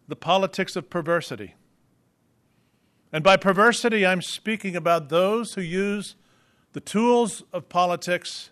[0.09, 1.55] the politics of perversity.
[3.13, 6.17] And by perversity, I'm speaking about those who use
[6.73, 8.51] the tools of politics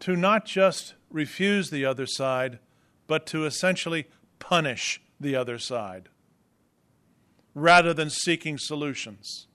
[0.00, 2.58] to not just refuse the other side,
[3.06, 4.06] but to essentially
[4.38, 6.08] punish the other side
[7.54, 9.46] rather than seeking solutions.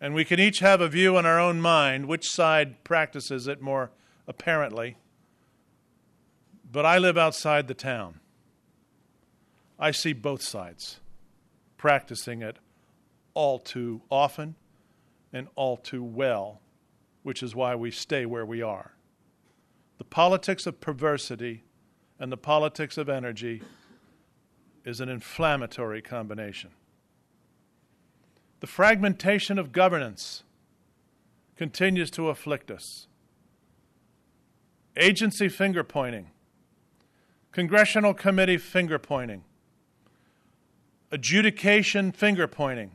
[0.00, 3.60] And we can each have a view in our own mind which side practices it
[3.60, 3.90] more
[4.28, 4.96] apparently.
[6.70, 8.20] But I live outside the town.
[9.78, 11.00] I see both sides
[11.76, 12.58] practicing it
[13.34, 14.54] all too often
[15.32, 16.60] and all too well,
[17.22, 18.95] which is why we stay where we are.
[19.98, 21.64] The politics of perversity
[22.18, 23.62] and the politics of energy
[24.84, 26.70] is an inflammatory combination.
[28.60, 30.44] The fragmentation of governance
[31.56, 33.06] continues to afflict us.
[34.96, 36.30] Agency finger pointing,
[37.52, 39.44] congressional committee finger pointing,
[41.10, 42.92] adjudication finger pointing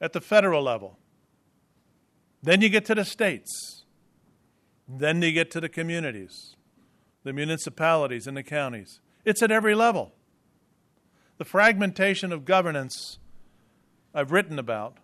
[0.00, 0.98] at the federal level.
[2.42, 3.77] Then you get to the states.
[4.88, 6.56] Then you get to the communities,
[7.22, 9.00] the municipalities, and the counties.
[9.24, 10.12] It's at every level.
[11.36, 13.18] The fragmentation of governance
[14.14, 14.96] I've written about,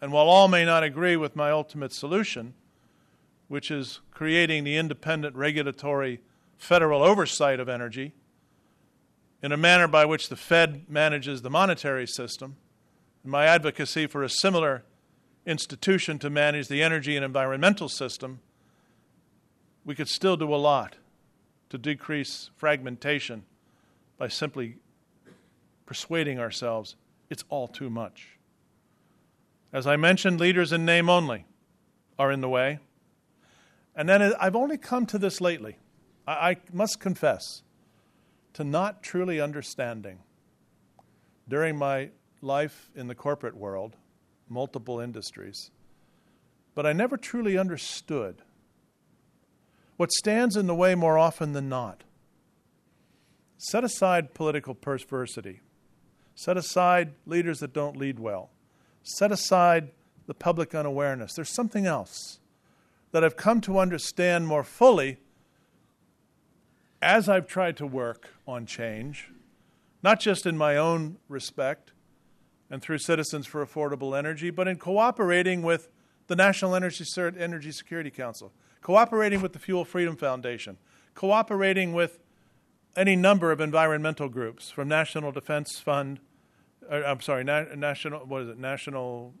[0.00, 2.54] and while all may not agree with my ultimate solution,
[3.48, 6.20] which is creating the independent regulatory
[6.58, 8.12] federal oversight of energy
[9.42, 12.56] in a manner by which the Fed manages the monetary system,
[13.24, 14.84] my advocacy for a similar
[15.46, 18.40] institution to manage the energy and environmental system,
[19.90, 20.94] we could still do a lot
[21.68, 23.42] to decrease fragmentation
[24.18, 24.76] by simply
[25.84, 26.94] persuading ourselves
[27.28, 28.38] it's all too much.
[29.72, 31.44] As I mentioned, leaders in name only
[32.20, 32.78] are in the way.
[33.96, 35.76] And then I've only come to this lately.
[36.24, 37.64] I, must confess
[38.52, 40.20] to not truly understanding
[41.48, 42.10] during my
[42.42, 43.96] life in the corporate world,
[44.48, 45.72] multiple industries,
[46.76, 48.42] but I never truly understood
[50.00, 52.04] what stands in the way more often than not.
[53.58, 55.60] Set aside political perversity,
[56.34, 58.48] set aside leaders that don't lead well,
[59.02, 59.90] set aside
[60.26, 61.34] the public unawareness.
[61.34, 62.38] There's something else
[63.12, 65.18] that I've come to understand more fully
[67.02, 69.28] as I've tried to work on change,
[70.02, 71.92] not just in my own respect
[72.70, 75.90] and through Citizens for Affordable Energy, but in cooperating with
[76.26, 77.04] the National Energy,
[77.38, 80.78] Energy Security Council, cooperating with the Fuel Freedom Foundation,
[81.14, 82.18] cooperating with
[82.96, 86.20] any number of environmental groups, from National Defense Fund,
[86.90, 88.20] uh, I'm sorry, na- national.
[88.26, 88.58] What is it?
[88.58, 89.32] National.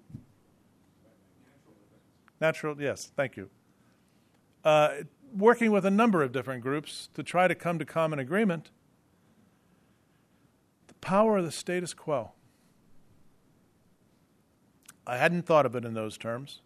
[2.40, 2.80] Natural.
[2.80, 3.50] Yes, thank you.
[4.64, 4.90] Uh,
[5.34, 8.70] working with a number of different groups to try to come to common agreement.
[10.86, 12.32] The power of the status quo.
[15.06, 16.60] I hadn't thought of it in those terms.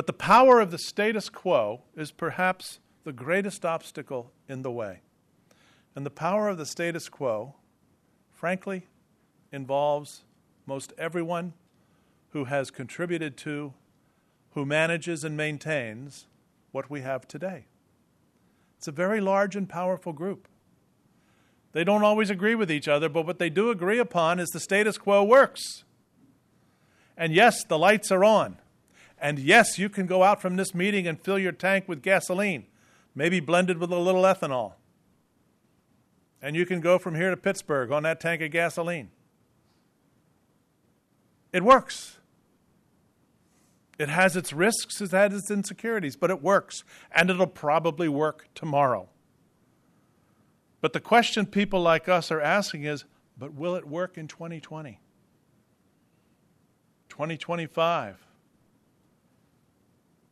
[0.00, 5.00] But the power of the status quo is perhaps the greatest obstacle in the way.
[5.94, 7.56] And the power of the status quo,
[8.32, 8.86] frankly,
[9.52, 10.24] involves
[10.64, 11.52] most everyone
[12.30, 13.74] who has contributed to,
[14.52, 16.28] who manages and maintains
[16.72, 17.66] what we have today.
[18.78, 20.48] It's a very large and powerful group.
[21.72, 24.60] They don't always agree with each other, but what they do agree upon is the
[24.60, 25.84] status quo works.
[27.18, 28.56] And yes, the lights are on.
[29.20, 32.66] And yes, you can go out from this meeting and fill your tank with gasoline,
[33.14, 34.72] maybe blended with a little ethanol.
[36.40, 39.10] And you can go from here to Pittsburgh on that tank of gasoline.
[41.52, 42.16] It works.
[43.98, 46.84] It has its risks, it has its insecurities, but it works.
[47.12, 49.10] And it'll probably work tomorrow.
[50.80, 53.04] But the question people like us are asking is
[53.36, 55.00] but will it work in 2020?
[57.08, 58.26] 2025?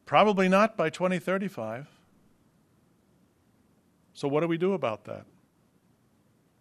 [0.08, 1.86] Probably not by 2035.
[4.14, 5.26] So, what do we do about that?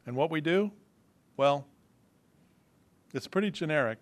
[0.06, 0.72] And what we do?
[1.38, 1.66] Well,
[3.14, 4.00] it's pretty generic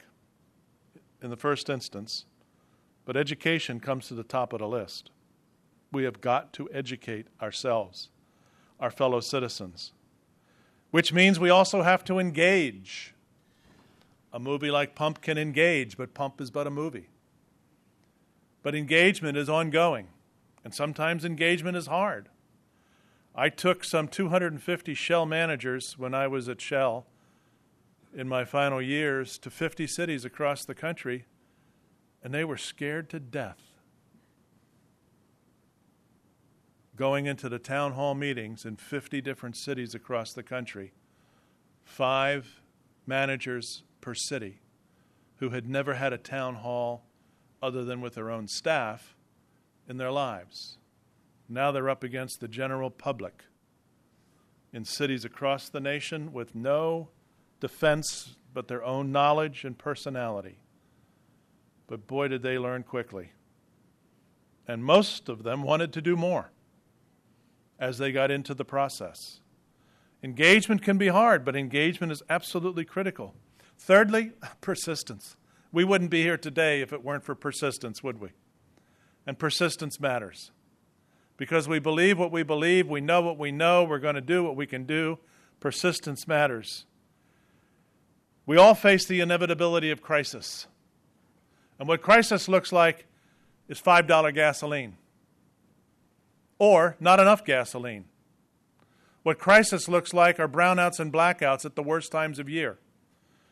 [1.22, 2.26] in the first instance,
[3.06, 5.12] but education comes to the top of the list.
[5.92, 8.10] We have got to educate ourselves,
[8.80, 9.92] our fellow citizens,
[10.90, 13.14] which means we also have to engage.
[14.34, 17.10] A movie like Pump can engage, but Pump is but a movie.
[18.66, 20.08] But engagement is ongoing,
[20.64, 22.30] and sometimes engagement is hard.
[23.36, 27.06] I took some 250 Shell managers when I was at Shell
[28.12, 31.26] in my final years to 50 cities across the country,
[32.24, 33.62] and they were scared to death
[36.96, 40.92] going into the town hall meetings in 50 different cities across the country,
[41.84, 42.64] five
[43.06, 44.62] managers per city
[45.36, 47.04] who had never had a town hall
[47.62, 49.16] other than with their own staff
[49.88, 50.78] in their lives.
[51.48, 53.44] Now they're up against the general public
[54.74, 57.10] in cities across the nation with no
[57.60, 60.58] defense but their own knowledge and personality.
[61.88, 63.32] But boy, did they learn quickly.
[64.68, 66.52] And most of them wanted to do more
[67.80, 69.42] as they got into the process.
[70.24, 73.36] Engagement can be hard, but engagement is absolutely critical.
[73.78, 74.32] Thirdly,
[74.62, 75.36] persistence.
[75.76, 78.30] We wouldn't be here today if it weren't for persistence, would we?
[79.28, 80.52] And persistence matters.
[81.36, 84.42] Because we believe what we believe, we know what we know, we're going to do
[84.42, 85.20] what we can do.
[85.60, 86.86] Persistence matters.
[88.46, 90.68] We all face the inevitability of crisis.
[91.78, 93.06] And what crisis looks like
[93.68, 94.96] is $5 gasoline
[96.58, 98.06] or not enough gasoline.
[99.24, 102.78] What crisis looks like are brownouts and blackouts at the worst times of year,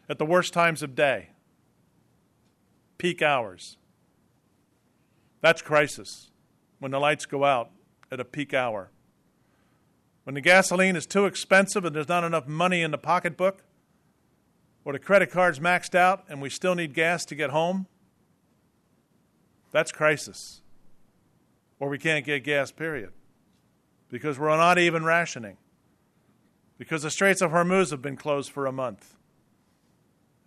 [0.07, 1.31] at the worst times of day,
[3.03, 3.75] peak hours.
[5.41, 6.31] That's crisis
[6.79, 7.69] when the lights go out
[8.09, 8.91] at a peak hour.
[10.23, 13.65] When the gasoline is too expensive and there's not enough money in the pocketbook,
[14.85, 17.87] or the credit card's maxed out and we still need gas to get home,
[19.73, 20.61] that's crisis.
[21.81, 23.11] Or we can't get gas, period.
[24.07, 25.57] Because we're not even rationing.
[26.77, 29.17] Because the Straits of Hormuz have been closed for a month.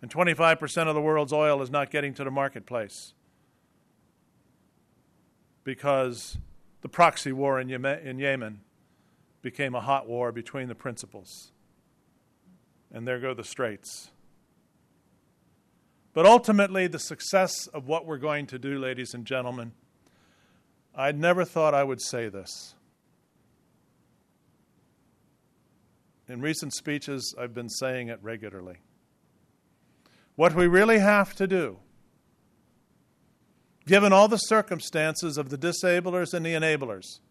[0.01, 3.13] And 25% of the world's oil is not getting to the marketplace.
[5.63, 6.37] Because
[6.81, 8.61] the proxy war in Yemen
[9.41, 11.51] became a hot war between the principals.
[12.91, 14.11] And there go the straits.
[16.13, 19.73] But ultimately, the success of what we're going to do, ladies and gentlemen,
[20.95, 22.73] I never thought I would say this.
[26.27, 28.77] In recent speeches, I've been saying it regularly.
[30.37, 31.79] What we really have to do,
[33.87, 37.21] given all the circumstances of the disablers and the enablers,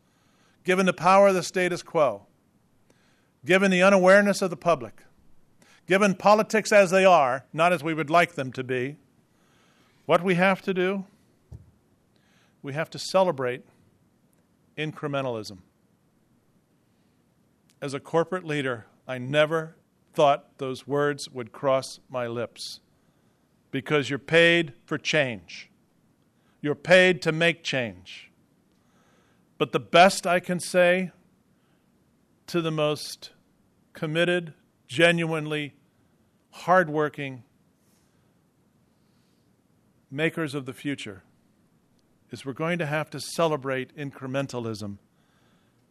[0.64, 2.26] given the power of the status quo,
[3.44, 5.04] given the unawareness of the public,
[5.86, 8.96] given politics as they are, not as we would like them to be,
[10.06, 11.04] what we have to do,
[12.60, 13.62] we have to celebrate
[14.76, 15.58] incrementalism.
[17.80, 19.76] As a corporate leader, I never
[20.12, 22.80] thought those words would cross my lips
[23.76, 25.68] because you're paid for change.
[26.62, 28.30] You're paid to make change.
[29.58, 31.10] But the best I can say
[32.46, 33.32] to the most
[33.92, 34.54] committed,
[34.88, 35.74] genuinely
[36.52, 37.42] hardworking
[40.10, 41.22] makers of the future
[42.30, 44.96] is we're going to have to celebrate incrementalism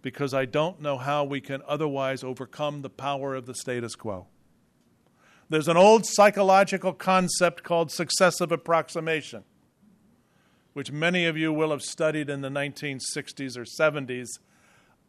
[0.02, 4.26] because I don't know how we can otherwise overcome the power of the status quo.
[5.48, 9.44] There's an old psychological concept called successive approximation,
[10.74, 14.28] which many of you will have studied in the 1960s or 70s.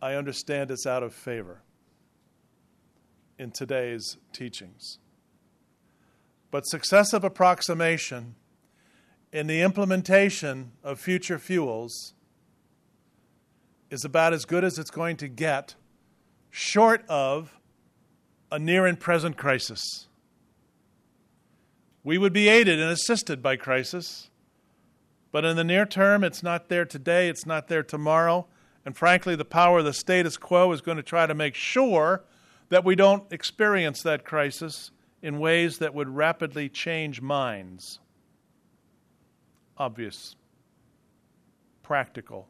[0.02, 1.62] I understand it's out of favor
[3.38, 4.98] in today's teachings.
[6.50, 8.34] But successive approximation
[9.32, 12.14] in the implementation of future fuels
[13.90, 15.74] is about as good as it's going to get,
[16.50, 17.58] short of
[18.50, 20.08] a near and present crisis.
[22.06, 24.30] We would be aided and assisted by crisis,
[25.32, 28.46] but in the near term, it's not there today, it's not there tomorrow,
[28.84, 32.22] and frankly, the power of the status quo is going to try to make sure
[32.68, 37.98] that we don't experience that crisis in ways that would rapidly change minds.
[39.76, 40.36] Obvious,
[41.82, 42.46] practical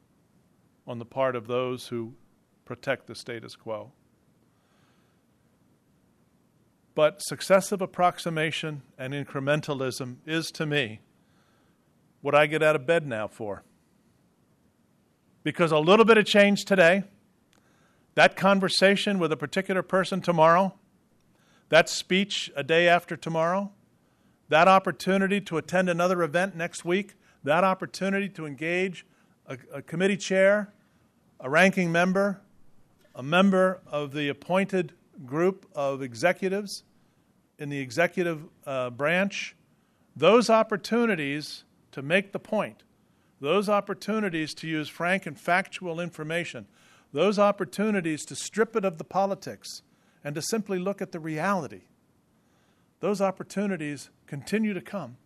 [0.86, 2.12] on the part of those who
[2.66, 3.90] protect the status quo.
[6.96, 11.00] But successive approximation and incrementalism is to me
[12.22, 13.62] what I get out of bed now for.
[15.42, 17.04] Because a little bit of change today,
[18.14, 20.74] that conversation with a particular person tomorrow,
[21.68, 23.70] that speech a day after tomorrow,
[24.48, 27.12] that opportunity to attend another event next week,
[27.44, 29.04] that opportunity to engage
[29.46, 30.72] a, a, committee chair,
[31.40, 32.40] a ranking member,
[33.14, 34.94] a member of the appointed
[35.24, 36.82] group of executives
[37.58, 39.56] in the executive uh, branch,
[40.14, 42.82] those opportunities to make the point,
[43.40, 46.66] those opportunities to use frank and factual information,
[47.12, 49.82] those opportunities to strip it of the politics,
[50.22, 51.82] and to simply look at the reality.
[53.00, 55.16] Those opportunities continue to come.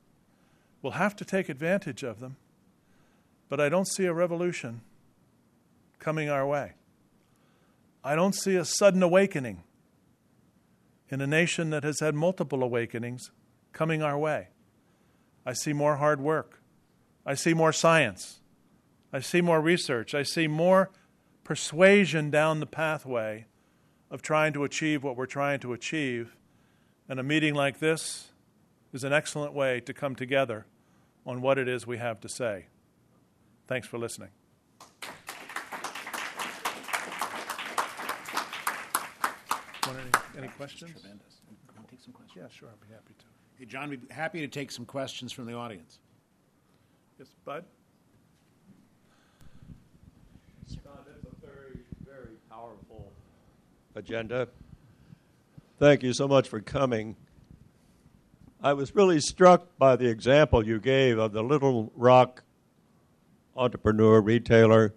[0.82, 2.36] We'll have to take advantage of them,
[3.48, 4.82] but I don't see a revolution
[5.98, 6.72] coming our way.
[8.02, 9.62] I don't see a sudden awakening
[11.10, 13.32] in a nation that has had multiple awakenings
[13.72, 14.48] coming our way.
[15.44, 16.62] I see more hard work.
[17.26, 18.40] I see more science.
[19.12, 20.14] I see more research.
[20.14, 20.90] I see more
[21.44, 23.46] persuasion down the pathway
[24.10, 26.36] of trying to achieve what we're trying to achieve.
[27.08, 28.28] And a meeting like this
[28.92, 30.66] is an excellent way to come together
[31.26, 32.66] on what it is we have to say.
[33.66, 34.30] Thanks for listening.
[39.88, 39.98] Any,
[40.38, 40.92] any questions?
[40.92, 41.40] Tremendous.
[41.74, 42.36] Want to take some questions?
[42.36, 43.24] Yeah, sure, I'd be happy to.
[43.58, 45.98] Hey, John, we'd be happy to take some questions from the audience.
[47.18, 47.64] Yes, Bud?
[50.66, 53.12] Scott, it's a very, very powerful
[53.94, 54.48] agenda.
[55.78, 57.16] Thank you so much for coming.
[58.62, 62.42] I was really struck by the example you gave of the Little Rock
[63.56, 64.94] entrepreneur, retailer,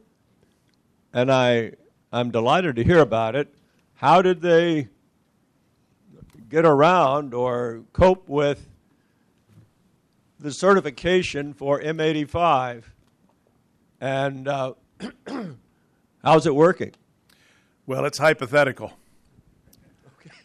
[1.14, 1.72] and I,
[2.12, 3.54] I'm delighted to hear about it.
[4.04, 4.90] How did they
[6.50, 8.68] get around or cope with
[10.38, 12.84] the certification for M85?
[14.02, 14.74] And uh,
[16.22, 16.92] how's it working?
[17.86, 18.92] Well, it's hypothetical.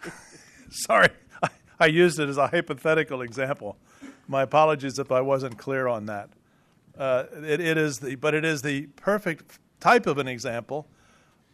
[0.70, 1.08] Sorry,
[1.42, 1.48] I,
[1.80, 3.76] I used it as a hypothetical example.
[4.28, 6.30] My apologies if I wasn't clear on that.
[6.96, 10.86] Uh, it, it is the, but it is the perfect type of an example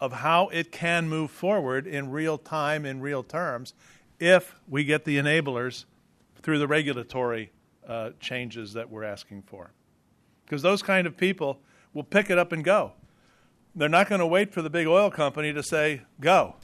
[0.01, 3.75] of how it can move forward in real time, in real terms,
[4.19, 5.85] if we get the enablers
[6.43, 7.51] through the regulatory
[7.89, 9.71] uh, changes that we're asking for.
[10.45, 11.61] Because those kind of people
[11.93, 12.93] will pick it up and go.
[13.75, 16.57] They're not going to wait for the big oil company to say, go.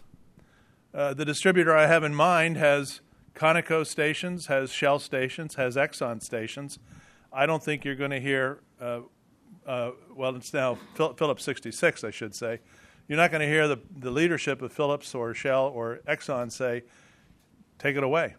[0.93, 3.01] Uh, the distributor I have in mind has
[3.35, 6.79] Conoco stations, has Shell stations, has Exxon stations.
[7.33, 9.01] I don't think you're going to hear, uh,
[9.67, 12.61] uh, well, it's now Phillips 66, I should say.
[13.11, 16.85] You're not going to hear the, the leadership of Phillips or Shell or Exxon say,
[17.77, 18.37] take it away.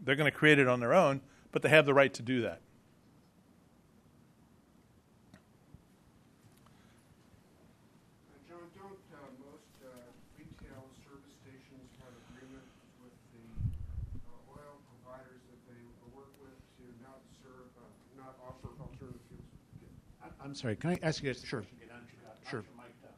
[0.00, 2.40] They're going to create it on their own, but they have the right to do
[2.42, 2.60] that.
[8.48, 9.90] John, don't uh, most uh,
[10.38, 13.42] retail service stations have agreements with the
[14.28, 15.80] uh, oil providers that they
[16.14, 17.86] work with to not serve, uh,
[18.18, 19.98] not offer alternative fuels?
[20.22, 21.42] I- I'm sorry, can I ask you this?
[21.42, 21.62] Sure.
[21.62, 21.96] question again?
[21.96, 22.62] Aren't you- aren't Sure.
[22.66, 23.16] you mic'd up?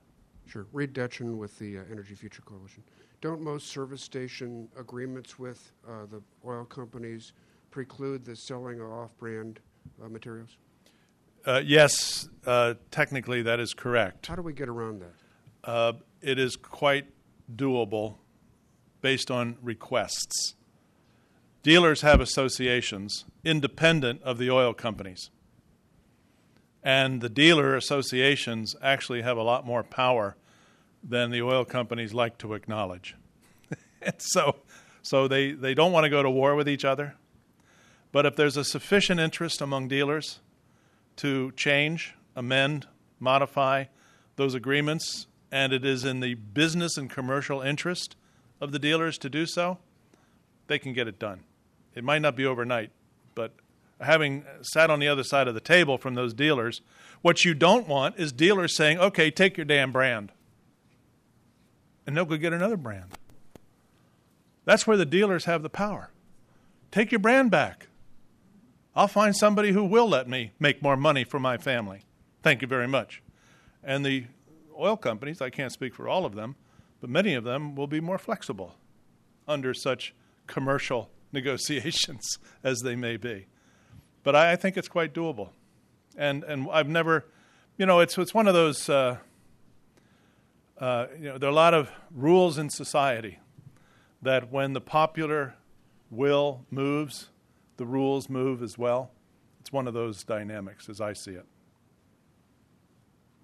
[0.54, 0.66] Sure.
[0.72, 2.84] Reid Detchon with the uh, Energy Future Coalition.
[3.20, 7.32] Don't most service station agreements with uh, the oil companies
[7.72, 9.58] preclude the selling of off-brand
[10.00, 10.56] uh, materials?
[11.44, 14.28] Uh, yes, uh, technically that is correct.
[14.28, 15.68] How do we get around that?
[15.68, 15.92] Uh,
[16.22, 17.06] it is quite
[17.52, 18.18] doable
[19.00, 20.54] based on requests.
[21.64, 25.30] Dealers have associations independent of the oil companies.
[26.84, 30.36] And the dealer associations actually have a lot more power
[31.06, 33.14] than the oil companies like to acknowledge.
[34.18, 34.56] so,
[35.02, 37.14] so they, they don't want to go to war with each other.
[38.10, 40.40] But if there's a sufficient interest among dealers
[41.16, 42.86] to change, amend,
[43.18, 43.84] modify
[44.36, 48.16] those agreements, and it is in the business and commercial interest
[48.60, 49.78] of the dealers to do so,
[50.66, 51.40] they can get it done.
[51.94, 52.90] It might not be overnight,
[53.34, 53.52] but
[54.00, 56.80] having sat on the other side of the table from those dealers,
[57.22, 60.32] what you don't want is dealers saying, okay, take your damn brand.
[62.06, 63.06] And they'll go get another brand.
[64.64, 66.10] That's where the dealers have the power.
[66.90, 67.88] Take your brand back.
[68.96, 72.02] I'll find somebody who will let me make more money for my family.
[72.42, 73.22] Thank you very much.
[73.82, 74.26] And the
[74.78, 76.56] oil companies, I can't speak for all of them,
[77.00, 78.76] but many of them will be more flexible
[79.48, 80.14] under such
[80.46, 83.46] commercial negotiations as they may be.
[84.22, 85.50] But I, I think it's quite doable.
[86.16, 87.26] And, and I've never,
[87.76, 89.18] you know, it's, it's one of those, uh,
[90.78, 93.38] uh, you know, there are a lot of rules in society
[94.22, 95.54] that when the popular
[96.10, 97.30] will moves,
[97.76, 99.10] the rules move as well.
[99.60, 101.46] It's one of those dynamics as I see it.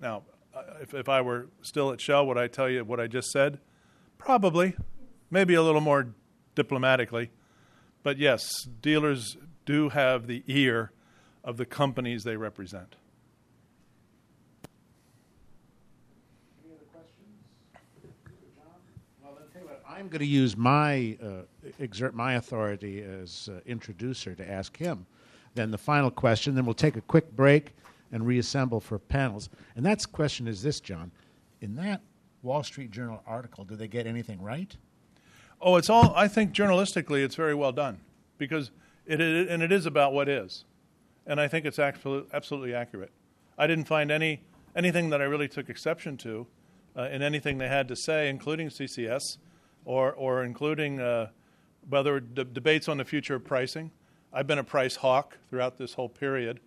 [0.01, 0.23] Now,
[0.55, 3.31] uh, if, if I were still at Shell, would I tell you what I just
[3.31, 3.59] said?
[4.19, 4.77] Probably.
[5.31, 6.09] Maybe a little more
[6.55, 7.31] diplomatically.
[8.03, 10.93] But yes, dealers do have the ear
[11.45, 12.97] of the companies they represent.
[16.65, 17.45] Any other questions?
[18.57, 18.67] John?
[19.23, 21.43] Well, then tell you what, I'm going to use my, uh,
[21.79, 25.05] exert my authority as uh, introducer to ask him.
[25.55, 27.75] Then the final question, then we'll take a quick break
[28.11, 29.51] and reassemble for panels.
[29.77, 31.13] And that question is this, John.
[31.61, 32.01] In that
[32.43, 34.75] Wall Street Journal article, do they get anything right?
[35.61, 36.15] Oh, it's all.
[36.17, 38.01] I think journalistically, it's very well done
[38.39, 38.71] because
[39.05, 40.65] it, it and it is about what is,
[41.27, 43.13] and I think it's absolutely, absolutely accurate.
[43.59, 44.41] I didn't find any
[44.75, 46.47] anything that I really took exception to
[46.97, 49.37] uh, in anything they had to say, including CCS,
[49.85, 51.29] or or including uh,
[51.91, 53.91] were d- debates on the future of pricing.
[54.33, 56.61] I've been a price hawk throughout this whole period.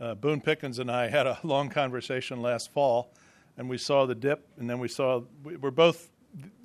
[0.00, 3.12] Uh, Boone Pickens and I had a long conversation last fall,
[3.56, 6.10] and we saw the dip, and then we saw we, we're both,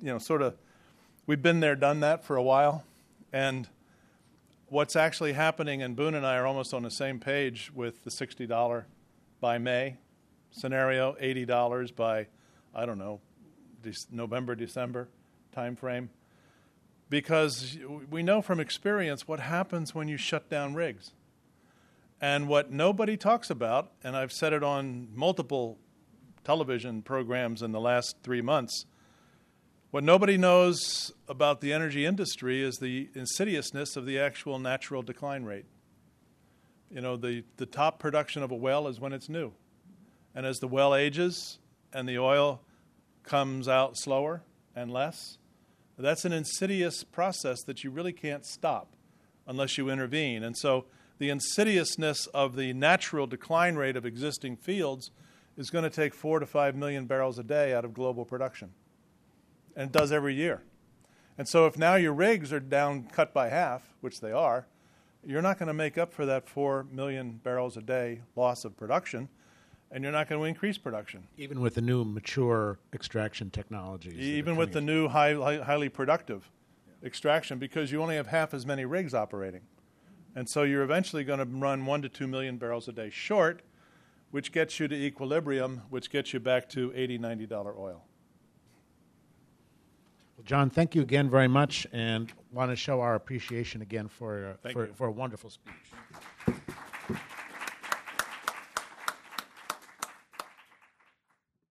[0.00, 0.56] you know, sort of
[1.26, 2.84] we've been there, done that for a while.
[3.32, 3.68] And
[4.66, 8.10] what's actually happening, and Boone and I are almost on the same page with the
[8.10, 8.84] $60
[9.40, 9.96] by May
[10.50, 12.26] scenario, $80 by,
[12.74, 13.20] I don't know,
[14.10, 15.08] November, December
[15.56, 16.08] timeframe.
[17.08, 17.78] Because
[18.10, 21.12] we know from experience what happens when you shut down rigs.
[22.20, 25.78] And what nobody talks about, and I've said it on multiple
[26.44, 28.86] television programs in the last three months,
[29.90, 35.44] what nobody knows about the energy industry is the insidiousness of the actual natural decline
[35.44, 35.66] rate.
[36.90, 39.52] You know, the, the top production of a well is when it's new.
[40.34, 41.58] And as the well ages
[41.92, 42.62] and the oil
[43.22, 44.42] comes out slower
[44.74, 45.36] and less,
[45.98, 48.94] that's an insidious process that you really can't stop
[49.46, 50.42] unless you intervene.
[50.42, 50.86] And so
[51.18, 55.10] the insidiousness of the natural decline rate of existing fields
[55.56, 58.70] is going to take four to five million barrels a day out of global production.
[59.76, 60.62] And it does every year.
[61.38, 64.66] And so if now your rigs are down cut by half, which they are,
[65.24, 68.76] you're not going to make up for that four million barrels a day loss of
[68.76, 69.28] production,
[69.92, 71.28] and you're not going to increase production.
[71.36, 74.18] Even with the new mature extraction technologies.
[74.18, 76.50] Even with the new high, highly productive
[76.86, 77.06] yeah.
[77.06, 79.60] extraction, because you only have half as many rigs operating.
[80.34, 83.60] And so you're eventually going to run one to two million barrels a day short,
[84.30, 88.02] which gets you to equilibrium, which gets you back to $80, $90 oil.
[90.36, 94.56] Well, John, thank you again very much, and want to show our appreciation again for,
[94.64, 95.74] uh, for, for a wonderful speech.